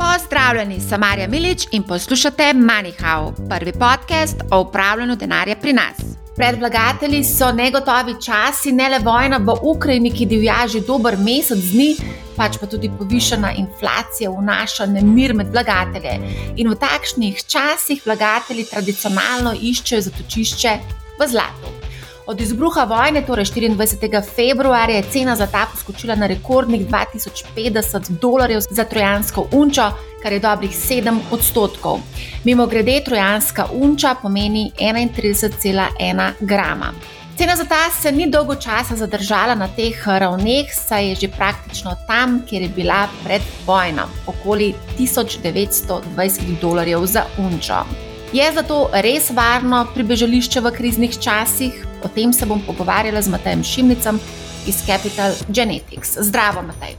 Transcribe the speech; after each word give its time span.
Pozdravljeni, 0.00 0.80
sem 0.80 1.00
Marja 1.00 1.28
Milič 1.28 1.66
in 1.70 1.82
poslušate 1.82 2.42
MoneyHow, 2.54 3.48
prvi 3.48 3.72
podcast 3.72 4.36
o 4.50 4.60
upravljanju 4.60 5.16
denarja 5.16 5.56
pri 5.56 5.72
nas. 5.72 5.98
Pred 6.36 6.58
vlagatelji 6.58 7.24
so 7.24 7.52
negotovi 7.52 8.14
časi, 8.26 8.72
ne 8.72 8.88
le 8.88 8.98
vojna 8.98 9.36
v 9.36 9.56
Ukrajini, 9.62 10.10
ki 10.10 10.26
divja 10.26 10.64
že 10.72 10.80
dober 10.80 11.18
mesec 11.18 11.60
dni, 11.72 11.90
pač 12.36 12.56
pa 12.60 12.66
tudi 12.66 12.90
povišena 12.98 13.52
inflacija 13.52 14.30
vnaša 14.30 14.86
nemir 14.86 15.34
med 15.34 15.52
vlagatelje. 15.52 16.16
In 16.56 16.72
v 16.72 16.80
takšnih 16.80 17.44
časih 17.44 18.00
vlagatelji 18.06 18.64
tradicionalno 18.72 19.52
iščejo 19.52 20.00
zatočišče 20.08 20.76
v 21.20 21.28
zlatu. 21.28 21.89
Od 22.26 22.40
izbruha 22.40 22.84
vojne, 22.84 23.22
torej 23.26 23.44
24. 23.44 24.22
februarja, 24.34 24.96
je 24.96 25.02
cena 25.12 25.36
zlata 25.36 25.66
poskočila 25.72 26.14
na 26.14 26.26
rekordnih 26.26 26.86
2050 26.86 28.10
dolarjev 28.20 28.60
za 28.70 28.84
trojansko 28.84 29.46
unčo, 29.52 29.90
kar 30.22 30.32
je 30.32 30.38
dobrih 30.38 30.70
7 30.70 31.18
odstotkov. 31.30 32.00
Mimo 32.44 32.66
grede, 32.66 33.00
trojanska 33.04 33.66
unča 33.72 34.14
pomeni 34.22 34.70
31,1 34.78 36.32
grama. 36.40 36.92
Cena 37.36 37.56
zlata 37.56 37.90
se 38.02 38.12
ni 38.12 38.26
dolgo 38.30 38.54
časa 38.54 38.96
zadržala 38.96 39.54
na 39.54 39.68
teh 39.68 40.08
ravneh, 40.08 40.68
saj 40.74 41.08
je 41.08 41.14
že 41.14 41.28
praktično 41.28 41.96
tam, 42.06 42.42
kjer 42.48 42.62
je 42.62 42.68
bila 42.68 43.08
pred 43.24 43.42
vojno, 43.66 44.02
okoli 44.26 44.74
1920 44.98 46.60
dolarjev 46.60 47.06
za 47.06 47.24
unčo. 47.38 47.84
Je 48.32 48.52
zato 48.52 48.90
res 48.92 49.30
varno 49.30 49.86
pribežališče 49.94 50.60
v 50.60 50.72
kriznih 50.76 51.18
časih? 51.18 51.86
O 52.04 52.08
tem 52.08 52.32
se 52.32 52.46
bom 52.46 52.60
pogovarjala 52.60 53.22
z 53.22 53.28
Matejem 53.28 53.64
Šimnicem 53.64 54.20
iz 54.66 54.82
Capital 54.86 55.32
Genetics. 55.48 56.16
Zdravo, 56.20 56.62
Matej. 56.62 56.96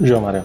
Živijo, 0.00 0.20
Marja. 0.20 0.42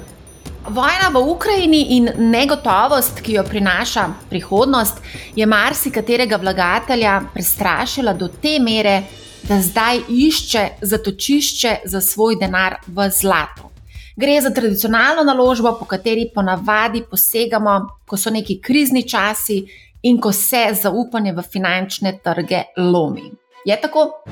Vojna 0.70 1.09
v 1.14 1.30
Ukrajini 1.30 1.81
in 1.90 2.09
negotovost, 2.18 3.22
ki 3.22 3.33
jo 3.33 3.44
prinaša 3.44 4.08
prihodnost, 4.30 4.98
je 5.36 5.45
marsikaterega 5.45 6.39
vlagatelja 6.42 7.22
prestrašila 7.33 8.14
do 8.14 8.28
te 8.28 8.58
mere, 8.59 9.03
da 9.44 9.61
zdaj 9.61 10.00
išče 10.09 10.67
zatočišče 10.81 11.76
za 11.86 12.02
svoj 12.02 12.39
denar 12.42 12.80
v 12.88 13.09
zlatu. 13.09 13.70
Gre 14.16 14.42
za 14.42 14.50
tradicionalno 14.50 15.23
naložbo, 15.23 15.78
po 15.80 15.86
kateri 15.86 16.31
ponavadi 16.36 17.03
posegamo, 17.11 17.80
ko 18.06 18.17
so 18.17 18.30
neki 18.30 18.61
krizni 18.61 19.03
časi 19.09 19.66
in 20.02 20.22
ko 20.22 20.31
se 20.31 20.70
zaupanje 20.81 21.33
v 21.33 21.44
finančne 21.52 22.17
trge 22.23 22.64
lomi. 22.78 23.45
Je 23.66 23.81
tako? 23.81 24.23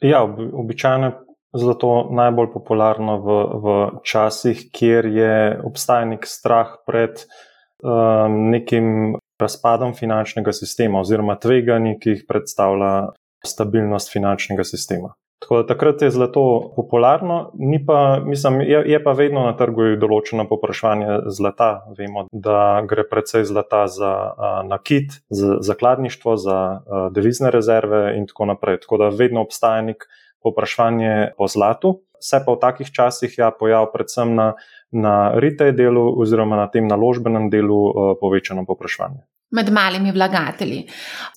Ja, 0.00 0.22
običajno 0.52 1.06
je 1.06 1.12
zlato 1.54 2.08
najbolj 2.12 2.52
popularno 2.52 3.18
v, 3.24 3.36
v 3.64 3.66
časih, 4.04 4.66
kjer 4.72 5.06
je 5.06 5.34
obstaja 5.64 6.04
nek 6.04 6.26
strah 6.28 6.74
pred 6.86 7.24
um, 7.24 8.50
nekim 8.52 9.16
razpadom 9.40 9.94
finančnega 9.94 10.52
sistema 10.52 11.00
oziroma 11.00 11.38
tveganji, 11.40 11.96
ki 12.00 12.10
jih 12.10 12.24
predstavlja 12.28 12.92
stabilnost 13.46 14.12
finančnega 14.12 14.64
sistema. 14.64 15.14
Tako 15.38 15.56
da 15.56 15.66
takrat 15.66 16.02
je 16.02 16.10
zlato 16.10 16.72
popularno, 16.76 17.50
pa, 17.86 18.20
mislim, 18.24 18.60
je, 18.60 18.82
je 18.86 19.02
pa 19.04 19.12
vedno 19.12 19.42
na 19.44 19.52
trgu 19.56 19.90
določeno 20.00 20.46
popraševanje 20.48 21.18
zlata. 21.36 21.68
Vemo, 21.98 22.24
da 22.32 22.80
gre 22.88 23.04
predvsej 23.10 23.44
zlata 23.50 23.84
za 23.92 24.12
a, 24.32 24.52
nakit, 24.64 25.18
za 25.28 25.58
zakladništvo, 25.60 26.36
za 26.36 26.56
a, 26.56 27.02
devizne 27.12 27.52
rezerve 27.52 28.16
in 28.16 28.24
tako 28.30 28.48
naprej. 28.54 28.80
Tako 28.86 29.02
da 29.04 29.10
vedno 29.12 29.44
obstaja 29.44 29.84
nek 29.84 30.08
popraševanje 30.40 31.34
po 31.36 31.48
zlatu. 31.48 31.98
Se 32.24 32.40
pa 32.40 32.54
v 32.54 32.60
takih 32.62 32.88
časih 32.88 33.36
ja 33.36 33.50
pojav 33.52 33.90
predvsem 33.92 34.32
na, 34.38 34.54
na 34.96 35.14
retail 35.36 35.76
delu 35.76 36.08
oziroma 36.24 36.56
na 36.56 36.70
tem 36.72 36.88
naložbenem 36.88 37.50
delu 37.52 37.84
a, 37.84 38.10
povečano 38.20 38.64
popraševanje 38.64 39.26
med 39.54 39.70
malimi 39.72 40.12
vlagatelji. 40.12 40.82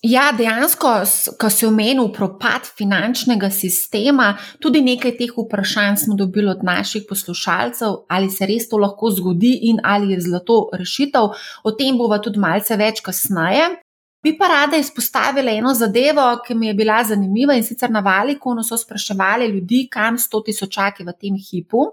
Ja, 0.01 0.31
dejansko, 0.37 0.91
ko 1.39 1.49
si 1.53 1.65
omenil 1.67 2.09
propad 2.13 2.65
finančnega 2.77 3.49
sistema, 3.53 4.31
tudi 4.63 4.81
nekaj 4.85 5.17
teh 5.19 5.33
vprašanj 5.37 6.01
smo 6.03 6.17
dobili 6.17 6.49
od 6.49 6.63
naših 6.65 7.05
poslušalcev, 7.09 8.01
ali 8.09 8.29
se 8.33 8.49
res 8.49 8.69
to 8.69 8.81
lahko 8.81 9.11
zgodi 9.13 9.53
in 9.69 9.81
ali 9.83 10.13
je 10.13 10.21
zlato 10.29 10.63
rešitev. 10.73 11.33
O 11.63 11.75
tem 11.77 11.97
bova 11.97 12.17
tudi 12.23 12.41
malce 12.41 12.77
več 12.77 13.03
kasneje. 13.05 13.69
Bi 14.27 14.33
pa 14.35 14.47
rada 14.47 14.75
izpostavila 14.77 15.51
eno 15.55 15.71
zadevo, 15.73 16.23
ki 16.43 16.55
mi 16.55 16.67
je 16.67 16.73
bila 16.73 16.97
zanimiva 17.03 17.55
in 17.55 17.63
sicer 17.63 17.91
na 17.91 18.01
Valikonu 18.03 18.63
so 18.63 18.75
spraševali 18.77 19.45
ljudi, 19.47 19.85
kam 19.91 20.17
100 20.19 20.41
tisočaki 20.45 21.05
v 21.07 21.13
tem 21.21 21.37
hipu. 21.39 21.85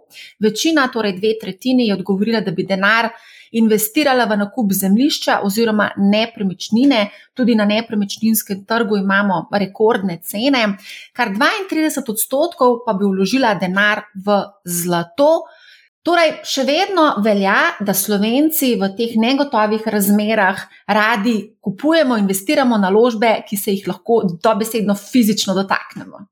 Večina, 0.43 0.89
torej 0.91 1.15
dve 1.21 1.37
tretjini, 1.41 1.87
je 1.87 1.95
odgovorila, 1.95 2.41
da 2.41 2.51
bi 2.51 2.67
denar 2.67 3.13
investirala 3.55 4.27
v 4.27 4.41
nakup 4.43 4.73
zemljišča 4.75 5.39
oziroma 5.47 5.93
nepremičnine. 5.97 7.05
Tudi 7.39 7.55
na 7.55 7.69
nepremičninskem 7.71 8.65
trgu 8.67 8.99
imamo 8.99 9.45
rekordne 9.53 10.19
cene, 10.23 10.65
kar 11.13 11.31
32 11.39 12.03
odstotkov 12.17 12.81
pa 12.87 12.99
bi 12.99 13.07
vložila 13.15 13.55
denar 13.63 14.09
v 14.15 14.43
zlato. 14.65 15.45
Torej, 16.05 16.35
še 16.45 16.67
vedno 16.69 17.07
velja, 17.25 17.79
da 17.81 17.95
Slovenci 17.97 18.75
v 18.77 18.91
teh 18.93 19.15
negotovih 19.17 19.87
razmerah 19.89 20.61
radi 20.85 21.39
kupujemo, 21.65 22.19
investiramo 22.21 22.77
naložbe, 22.77 23.31
ki 23.49 23.57
se 23.57 23.73
jih 23.73 23.89
lahko 23.89 24.21
dobesedno 24.45 24.99
fizično 25.01 25.57
dotaknemo. 25.57 26.27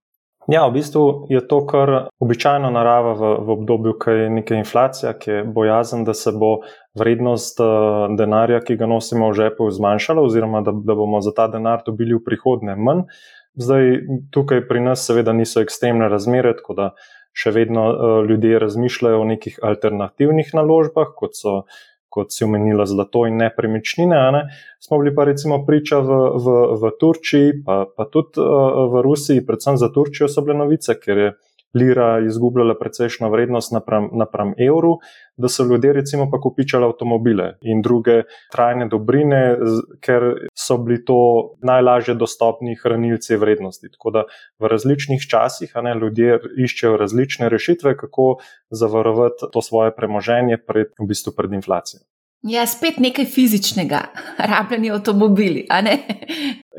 Ja, 0.50 0.66
v 0.66 0.75
bistvu 0.75 1.31
je 1.31 1.41
to 1.49 1.62
kar 1.71 1.93
običajna 2.21 2.69
narava 2.75 3.15
v, 3.15 3.31
v 3.47 3.55
obdobju, 3.55 3.94
ko 3.97 4.10
je 4.10 4.28
neka 4.37 4.59
inflacija, 4.59 5.15
ki 5.16 5.31
je 5.31 5.44
bojazen, 5.47 6.03
da 6.04 6.12
se 6.19 6.34
bo 6.37 6.66
vrednost 6.99 7.62
uh, 7.62 8.10
denarja, 8.19 8.60
ki 8.60 8.77
ga 8.77 8.91
nosimo 8.91 9.31
v 9.31 9.39
žepu, 9.39 9.71
zmanjšala, 9.72 10.27
oziroma 10.27 10.60
da, 10.66 10.75
da 10.75 10.99
bomo 10.99 11.22
za 11.25 11.33
ta 11.33 11.47
denar 11.49 11.87
dobili 11.87 12.19
v 12.19 12.25
prihodnje 12.27 12.77
manj. 12.77 13.06
Zdaj, 13.56 13.89
tukaj 14.33 14.66
pri 14.69 14.84
nas, 14.84 15.06
seveda, 15.06 15.33
niso 15.37 15.62
ekstremne 15.65 16.09
razmere, 16.12 16.56
tako 16.59 16.77
da 16.77 16.91
še 17.32 17.54
vedno 17.54 17.87
uh, 17.88 18.19
ljudje 18.28 18.60
razmišljajo 18.62 19.22
o 19.22 19.28
nekih 19.28 19.59
alternativnih 19.62 20.53
naložbah, 20.54 21.15
kot 21.16 21.38
so 21.38 21.62
kot 22.12 22.28
si 22.28 22.44
omenila, 22.44 22.84
zlato 22.87 23.25
in 23.25 23.38
nepremičnine. 23.41 24.16
Ne? 24.37 24.43
Smo 24.84 24.98
bili 25.00 25.15
pa 25.16 25.25
recimo 25.25 25.62
priča 25.65 26.03
v, 26.04 26.19
v, 26.44 26.56
v 26.82 26.91
Turčiji, 27.00 27.54
pa, 27.65 27.87
pa 27.88 28.04
tudi 28.04 28.42
uh, 28.42 28.84
v 28.92 29.00
Rusiji, 29.06 29.44
predvsem 29.48 29.81
za 29.81 29.88
Turčijo 29.94 30.28
so 30.28 30.44
bile 30.44 30.59
novice, 30.60 30.98
ker 31.00 31.22
je 31.22 31.31
lira 31.75 32.21
izgubljala 32.27 32.75
precejšno 32.78 33.31
vrednost 33.31 33.72
napram, 33.72 34.09
napram 34.12 34.55
evru, 34.59 34.99
da 35.37 35.49
so 35.49 35.65
ljudje 35.65 35.93
recimo 35.93 36.28
pa 36.31 36.41
kupičali 36.41 36.84
avtomobile 36.84 37.55
in 37.62 37.83
druge 37.83 38.22
trajne 38.53 38.88
dobrine, 38.88 39.56
ker 40.05 40.28
so 40.59 40.77
bili 40.78 41.05
to 41.05 41.19
najlažje 41.62 42.15
dostopni 42.15 42.77
hranilci 42.83 43.37
vrednosti. 43.37 43.91
Tako 43.93 44.10
da 44.10 44.25
v 44.60 44.69
različnih 44.69 45.25
časih 45.31 45.72
ne, 45.83 45.94
ljudje 45.94 46.38
iščejo 46.65 46.97
različne 46.97 47.49
rešitve, 47.49 47.97
kako 47.97 48.37
zavarovati 48.71 49.50
to 49.53 49.62
svoje 49.62 49.97
premoženje 49.97 50.59
pred, 50.66 50.93
v 51.00 51.09
bistvu 51.09 51.33
pred 51.37 51.53
inflacijo. 51.53 52.04
Ja, 52.42 52.64
spet 52.66 52.97
nekaj 52.98 53.28
fizičnega, 53.30 54.00
rabljeni 54.53 54.91
avtomobili. 54.91 55.66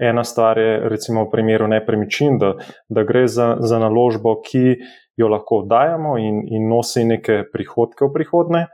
Ena 0.01 0.23
stvar 0.23 0.57
je, 0.59 0.89
recimo, 0.89 1.23
v 1.23 1.31
primeru 1.31 1.69
nepremičnin, 1.71 2.35
da, 2.39 2.53
da 2.89 3.03
gre 3.07 3.27
za, 3.31 3.55
za 3.63 3.79
naložbo, 3.79 4.35
ki 4.43 4.75
jo 5.15 5.29
lahko 5.31 5.61
oddajamo 5.63 6.17
in, 6.19 6.43
in 6.51 6.67
nosi 6.67 7.05
neke 7.07 7.43
prihodke 7.53 8.03
v 8.09 8.11
prihodne. 8.17 8.65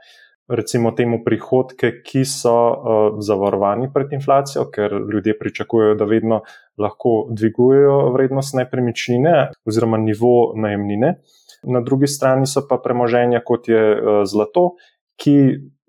Recimo, 0.50 0.90
temu 0.98 1.20
prihodke, 1.22 1.92
ki 2.02 2.24
so 2.26 2.56
uh, 2.58 3.00
zavarovani 3.22 3.92
pred 3.94 4.10
inflacijo, 4.16 4.66
ker 4.74 4.90
ljudje 5.12 5.38
pričakujejo, 5.38 5.94
da 5.94 6.08
vedno 6.10 6.42
lahko 6.74 7.28
dvigujejo 7.30 8.08
vrednost 8.16 8.58
nepremičnine 8.58 9.34
oziroma 9.62 10.00
nivo 10.02 10.56
najemnine. 10.58 11.20
Na 11.70 11.86
drugi 11.86 12.10
strani 12.10 12.50
so 12.50 12.64
pa 12.66 12.80
premoženja, 12.82 13.44
kot 13.46 13.70
je 13.70 13.84
uh, 13.94 14.24
zlato, 14.26 14.72
ki 15.22 15.36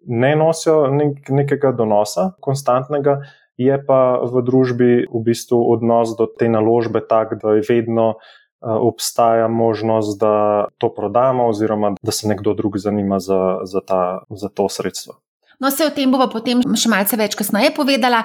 ne 0.07 0.35
nosijo 0.35 0.87
nek, 0.91 1.29
nekega 1.29 1.71
donosa, 1.71 2.31
konstantnega, 2.39 3.21
je 3.57 3.77
pa 3.85 4.21
v 4.25 4.41
družbi 4.41 4.91
v 5.05 5.23
bistvu 5.25 5.59
odnos 5.73 6.15
do 6.17 6.25
te 6.25 6.49
naložbe 6.49 7.03
tak, 7.05 7.37
da 7.41 7.57
je 7.59 7.65
vedno 7.69 8.13
obstaja 8.61 9.47
možnost, 9.47 10.19
da 10.21 10.65
to 10.77 10.93
prodamo, 10.93 11.47
oziroma 11.49 11.95
da 12.01 12.11
se 12.11 12.27
nekdo 12.27 12.53
drug 12.53 12.77
zanima 12.77 13.19
za, 13.19 13.59
za, 13.63 13.81
ta, 13.81 14.23
za 14.29 14.49
to 14.49 14.69
sredstvo. 14.69 15.17
No, 15.61 15.69
vse 15.69 15.85
o 15.85 15.91
tem 15.93 16.09
bomo 16.09 16.25
potem 16.25 16.61
še 16.73 16.89
malce 16.89 17.17
več 17.17 17.35
kasneje 17.37 17.69
povedala. 17.75 18.23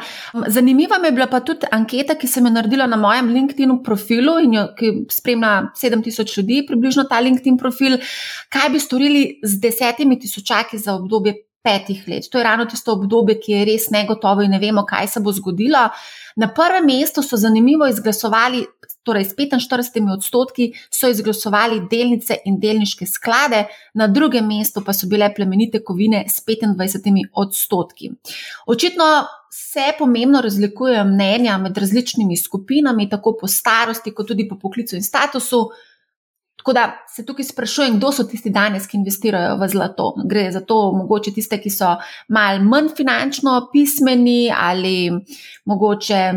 Zanimiva 0.48 0.96
mi 0.96 1.10
je 1.10 1.16
bila 1.18 1.26
pa 1.28 1.42
tudi 1.44 1.68
anketa, 1.68 2.16
ki 2.16 2.28
sem 2.32 2.48
jo 2.48 2.52
naredila 2.54 2.86
na 2.88 2.96
mojem 2.96 3.28
LinkedIn 3.28 3.74
profilu 3.84 4.38
in 4.40 4.56
jo, 4.56 4.62
spremlja 5.12 5.50
7000 5.76 6.32
ljudi, 6.38 6.62
približno 6.68 7.04
ta 7.10 7.20
LinkedIn 7.20 7.58
profil. 7.60 7.98
Kaj 8.48 8.70
bi 8.72 8.80
storili 8.80 9.24
z 9.44 9.60
desetimi 9.60 10.16
tisočaki 10.16 10.80
za 10.80 10.96
obdobje 10.96 11.36
petih 11.66 12.04
let. 12.08 12.30
To 12.30 12.38
je 12.38 12.44
ravno 12.44 12.68
tisto 12.70 12.94
obdobje, 12.94 13.40
ki 13.42 13.52
je 13.52 13.64
res 13.72 13.90
negotovo 13.90 14.44
in 14.46 14.54
ne 14.54 14.62
vemo, 14.62 14.86
kaj 14.86 15.10
se 15.16 15.20
bo 15.20 15.34
zgodilo. 15.34 15.88
Na 16.36 16.48
prvem 16.54 16.86
mestu 16.86 17.24
so 17.26 17.38
zanimivo 17.40 17.88
izglasovali, 17.90 18.62
torej 19.06 19.24
s 19.24 19.34
45 19.38 20.12
odstotki 20.12 20.72
so 20.90 21.08
izglasovali 21.08 21.80
delnice 21.90 22.38
in 22.44 22.58
delniške 22.60 23.06
sklade, 23.06 23.64
na 23.94 24.06
drugem 24.10 24.46
mestu 24.50 24.82
pa 24.84 24.94
so 24.94 25.08
bile 25.10 25.30
plemenite 25.34 25.82
kovine 25.84 26.24
s 26.28 26.42
25 26.46 27.30
odstotki. 27.34 28.12
Očitno 28.66 29.10
se 29.50 29.92
pomembno 29.98 30.40
razlikujejo 30.44 31.04
mnenja 31.04 31.58
med 31.58 31.78
različnimi 31.78 32.36
skupinami, 32.36 33.08
tako 33.10 33.36
po 33.40 33.48
starosti, 33.48 34.14
kot 34.14 34.28
tudi 34.28 34.48
po 34.48 34.58
poklicu 34.62 34.96
in 34.96 35.02
statusu. 35.02 35.70
Tako 36.66 36.72
da 36.74 36.92
se 37.06 37.22
tukaj 37.26 37.44
sprašujem, 37.44 37.96
kdo 37.96 38.08
so 38.12 38.24
tisti 38.26 38.50
danes, 38.50 38.88
ki 38.90 38.96
investirajo 38.98 39.52
v 39.60 39.68
zlato. 39.70 40.08
Gre 40.26 40.48
za 40.50 40.58
to, 40.66 40.90
mogoče 40.98 41.30
tiste, 41.36 41.60
ki 41.62 41.70
so 41.70 41.92
malo 42.34 42.64
manj 42.66 42.88
finančno 42.96 43.68
pismeni 43.72 44.50
ali 44.50 45.12
mogoče 45.64 46.32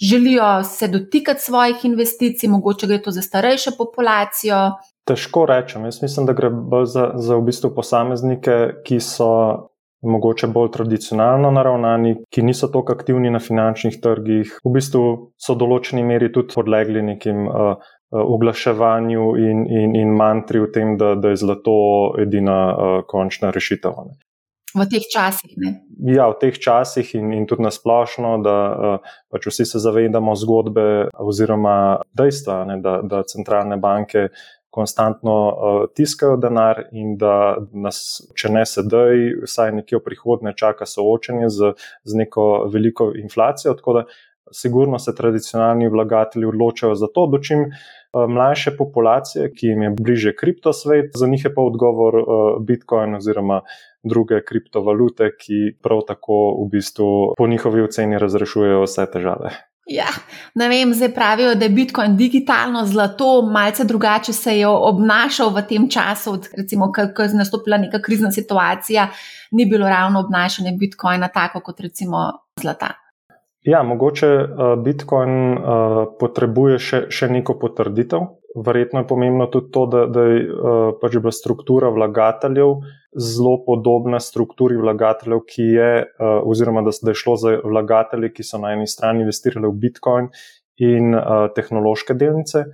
želijo 0.00 0.64
se 0.64 0.88
dotikati 0.88 1.40
svojih 1.40 1.84
investicij, 1.84 2.48
mogoče 2.48 2.86
gre 2.86 3.02
to 3.02 3.10
za 3.10 3.22
starejšo 3.22 3.76
populacijo. 3.76 4.56
Težko 5.04 5.44
rečem. 5.46 5.84
Jaz 5.84 6.00
mislim, 6.02 6.26
da 6.26 6.32
gre 6.32 6.48
bolj 6.50 6.86
za, 6.86 7.10
za 7.16 7.36
v 7.36 7.44
bistvu 7.44 7.74
posameznike, 7.76 8.80
ki 8.88 9.00
so. 9.00 9.68
Mogoče 10.04 10.50
bolj 10.52 10.68
tradicionalno 10.68 11.48
naravnani, 11.50 12.10
ki 12.28 12.42
niso 12.44 12.68
tako 12.68 12.92
aktivni 12.92 13.30
na 13.32 13.38
finančnih 13.40 13.94
trgih, 14.04 14.50
v 14.60 14.72
bistvu 14.74 15.04
so 15.40 15.54
v 15.54 15.60
določeni 15.62 16.02
meri 16.04 16.28
tudi 16.32 16.52
podlegli 16.52 17.00
nekim 17.02 17.46
uh, 17.48 17.94
oglaševanju 18.14 19.36
in, 19.36 19.66
in, 19.70 19.96
in 19.96 20.14
mantri 20.16 20.60
v 20.60 20.70
tem, 20.72 20.96
da, 20.98 21.14
da 21.14 21.32
je 21.32 21.36
zlato 21.36 22.14
edina 22.18 22.58
uh, 22.70 23.02
končna 23.06 23.50
rešitev. 23.50 23.92
Ne. 24.06 24.16
V 24.74 24.86
teh 24.90 25.06
časih. 25.06 25.54
Ne? 25.62 25.70
Ja, 26.14 26.26
v 26.30 26.38
teh 26.40 26.58
časih 26.58 27.14
in, 27.14 27.30
in 27.34 27.46
tudi 27.46 27.62
nasplošno, 27.62 28.36
da 28.42 28.56
uh, 28.74 29.14
pač 29.30 29.48
vsi 29.50 29.66
se 29.70 29.82
zavedamo 29.82 30.34
zgodbe 30.34 31.08
oziroma 31.14 32.02
dejstva, 32.14 32.64
ne, 32.70 32.78
da, 32.82 32.98
da 33.02 33.22
centralne 33.26 33.78
banke 33.82 34.28
konstantno 34.74 35.34
uh, 35.46 35.80
tiskajo 35.94 36.36
denar 36.42 36.84
in 36.90 37.14
da 37.18 37.56
nas, 37.70 38.22
če 38.34 38.50
ne 38.50 38.64
sedaj, 38.66 39.26
vsaj 39.46 39.74
nekje 39.80 40.00
v 40.00 40.06
prihodnje 40.06 40.54
čaka 40.58 40.86
soočenje 40.90 41.50
z, 41.54 41.74
z 42.02 42.22
neko 42.22 42.66
veliko 42.70 43.12
inflacijo. 43.14 43.74
Tako 43.78 44.00
da 44.00 44.06
sigurno 44.54 44.98
se 44.98 45.14
tradicionalni 45.14 45.86
vlagatelji 45.88 46.50
odločajo 46.50 46.98
za 46.98 47.06
to, 47.14 47.28
dočim 47.30 47.70
Eh, 47.70 48.03
mlajše 48.28 48.76
populacije, 48.78 49.50
ki 49.52 49.66
jim 49.66 49.82
je 49.82 49.90
bliže 49.90 50.32
kriptosvet, 50.36 51.10
za 51.14 51.26
njih 51.26 51.44
je 51.44 51.54
pa 51.54 51.62
odgovor 51.62 52.14
eh, 52.14 52.24
Bitcoin 52.60 53.14
oziroma 53.14 53.60
druge 54.02 54.40
kriptovalute, 54.44 55.30
ki 55.40 55.76
prav 55.82 56.02
tako 56.08 56.64
v 56.64 56.68
bistvu 56.70 57.34
po 57.38 57.46
njihovi 57.46 57.82
oceni 57.82 58.18
razrešujejo 58.18 58.82
vse 58.84 59.06
težave. 59.12 59.54
Ja, 59.86 60.06
ne 60.54 60.68
vem, 60.68 60.94
zdaj 60.96 61.10
pravijo, 61.14 61.54
da 61.54 61.64
je 61.64 61.70
Bitcoin 61.76 62.16
digitalno 62.16 62.86
zlato, 62.86 63.42
malce 63.42 63.84
drugače 63.84 64.32
se 64.32 64.58
je 64.58 64.68
obnašal 64.68 65.50
v 65.52 65.62
tem 65.68 65.88
času, 65.90 66.38
recimo, 66.56 66.92
ko 66.92 67.22
je 67.22 67.34
nastopila 67.36 67.76
neka 67.76 68.00
krizna 68.02 68.32
situacija, 68.32 69.08
ni 69.52 69.66
bilo 69.66 69.88
ravno 69.88 70.20
obnašanje 70.20 70.72
Bitcoina 70.80 71.28
tako 71.28 71.60
kot 71.60 71.80
recimo 71.80 72.30
zlata. 72.60 73.03
Ja, 73.64 73.82
mogoče 73.82 74.28
uh, 74.28 74.48
Bitcoin 74.84 75.52
uh, 75.52 76.00
potrebuje 76.20 76.78
še, 76.78 76.98
še 77.08 77.30
neko 77.32 77.56
potrditev. 77.60 78.26
Verjetno 78.54 79.00
je 79.00 79.08
pomembno 79.08 79.46
tudi 79.50 79.72
to, 79.72 79.86
da, 79.90 80.04
da 80.06 80.24
je 80.28 80.42
uh, 80.44 80.90
pač 81.00 81.16
bila 81.16 81.32
struktura 81.32 81.88
vlagateljev 81.90 82.76
zelo 83.14 83.56
podobna 83.64 84.20
strukturi 84.20 84.76
vlagateljev, 84.76 85.40
ki 85.46 85.64
je, 85.76 85.90
oziroma 86.50 86.82
da, 86.82 86.90
da 86.98 87.12
je 87.12 87.20
šlo 87.20 87.36
za 87.38 87.52
vlagatelje, 87.62 88.32
ki 88.34 88.42
so 88.42 88.58
na 88.58 88.72
eni 88.74 88.88
strani 88.90 89.22
investirali 89.22 89.70
v 89.70 89.78
Bitcoin 89.84 90.26
in 90.82 91.14
tehnološke 91.54 92.16
delnice. 92.18 92.64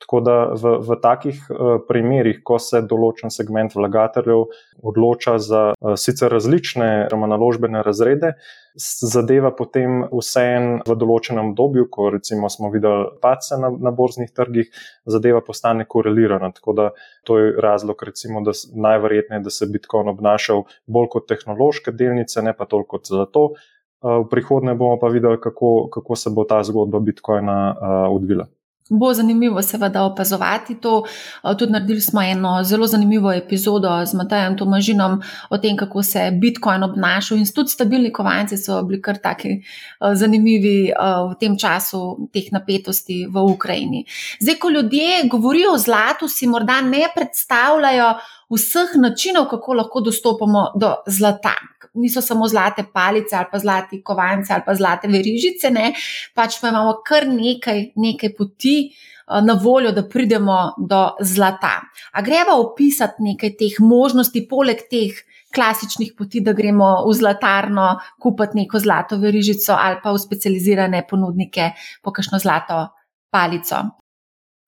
Tako 0.00 0.20
da 0.24 0.34
v, 0.56 0.78
v 0.80 0.96
takih 1.02 1.40
uh, 1.52 1.76
primerih, 1.88 2.38
ko 2.46 2.56
se 2.62 2.80
določen 2.88 3.32
segment 3.32 3.74
vlagateljev 3.76 4.46
odloča 4.80 5.34
za 5.44 5.62
uh, 5.74 5.92
sicer 6.00 6.32
različne 6.32 7.10
naložbene 7.12 7.82
razrede, 7.84 8.32
zadeva 8.80 9.50
potem 9.52 10.06
vseeno 10.08 10.78
v 10.88 10.96
določenem 10.96 11.50
obdobju, 11.52 11.88
ko 11.92 12.08
recimo 12.14 12.48
smo 12.48 12.70
videli 12.72 13.10
pace 13.20 13.58
na, 13.60 13.68
na 13.76 13.92
borznih 13.92 14.30
trgih, 14.32 14.70
zadeva 15.04 15.42
postane 15.44 15.84
korelirana. 15.84 16.48
Tako 16.56 16.76
da 16.78 16.86
to 17.28 17.36
je 17.36 17.50
razlog, 17.60 18.00
recimo, 18.08 18.40
da 18.46 18.54
najverjetneje, 18.56 19.44
da 19.44 19.52
se 19.52 19.68
Bitcoin 19.68 20.08
obnašal 20.14 20.64
bolj 20.86 21.10
kot 21.12 21.28
tehnološke 21.28 21.92
delnice, 21.92 22.40
ne 22.46 22.56
pa 22.56 22.64
toliko 22.64 22.96
kot 22.96 23.12
zato. 23.12 23.50
Uh, 24.00 24.22
v 24.24 24.30
prihodnje 24.32 24.78
bomo 24.80 24.96
pa 24.96 25.12
videli, 25.12 25.36
kako, 25.36 25.90
kako 25.92 26.16
se 26.16 26.32
bo 26.32 26.46
ta 26.48 26.62
zgodba 26.64 27.02
Bitcoina 27.04 27.58
odvila. 28.08 28.48
Bo 28.90 29.12
zanimivo, 29.14 29.62
seveda, 29.62 30.02
opazovati 30.02 30.74
to. 30.80 31.04
Eh, 31.44 31.56
tudi 31.58 31.72
naredili 31.72 32.00
smo 32.00 32.22
eno 32.22 32.64
zelo 32.64 32.86
zanimivo 32.86 33.32
epizodo 33.32 34.06
z 34.06 34.14
Matajem 34.14 34.56
Tomažinom 34.58 35.20
o 35.50 35.58
tem, 35.58 35.76
kako 35.76 36.02
se 36.02 36.18
je 36.18 36.30
Bitcoin 36.30 36.82
obnašal 36.82 37.38
in 37.38 37.46
tudi 37.54 37.70
stabilni 37.70 38.12
kovanci 38.12 38.56
so 38.56 38.82
bili 38.82 39.02
kar 39.02 39.18
taki 39.18 39.48
eh, 39.48 40.14
zanimivi 40.14 40.88
eh, 40.88 40.94
v 41.30 41.38
tem 41.40 41.58
času 41.58 42.28
teh 42.32 42.52
napetosti 42.52 43.26
v 43.30 43.44
Ukrajini. 43.54 44.04
Zdaj, 44.40 44.58
ko 44.58 44.70
ljudje 44.70 45.28
govorijo 45.30 45.72
o 45.72 45.78
zlatu, 45.78 46.28
si 46.28 46.46
morda 46.46 46.80
ne 46.80 47.06
predstavljajo 47.14 48.14
vseh 48.50 48.96
načinov, 48.98 49.46
kako 49.48 49.74
lahko 49.74 50.00
dostopamo 50.00 50.72
do 50.74 50.94
zlata 51.06 51.54
niso 51.94 52.22
samo 52.22 52.48
zlate 52.48 52.84
palice 52.92 53.36
ali 53.36 53.46
pa 53.52 53.58
zlati 53.58 54.02
kovanci 54.02 54.52
ali 54.52 54.62
pa 54.66 54.74
zlate 54.74 55.08
verižice, 55.08 55.70
ne, 55.70 55.92
pač 56.34 56.60
pa 56.60 56.68
imamo 56.68 57.00
kar 57.06 57.26
nekaj, 57.28 57.82
nekaj 57.96 58.34
poti 58.36 58.76
eh, 58.90 59.40
na 59.42 59.58
voljo, 59.62 59.92
da 59.92 60.06
pridemo 60.08 60.60
do 60.78 61.02
zlata. 61.20 61.74
A 62.12 62.22
greva 62.22 62.56
opisati 62.58 63.22
nekaj 63.22 63.56
teh 63.58 63.80
možnosti, 63.80 64.46
poleg 64.50 64.86
teh 64.90 65.22
klasičnih 65.54 66.12
poti, 66.18 66.40
da 66.46 66.52
gremo 66.54 66.90
v 67.08 67.14
zlatarno, 67.14 67.88
kupiti 68.22 68.62
neko 68.62 68.78
zlato 68.78 69.18
verižico 69.18 69.74
ali 69.74 69.98
pa 70.02 70.12
v 70.14 70.22
specializirane 70.22 71.06
ponudnike 71.10 71.72
po 72.02 72.14
kakšno 72.14 72.38
zlato 72.38 72.86
palico. 73.30 73.99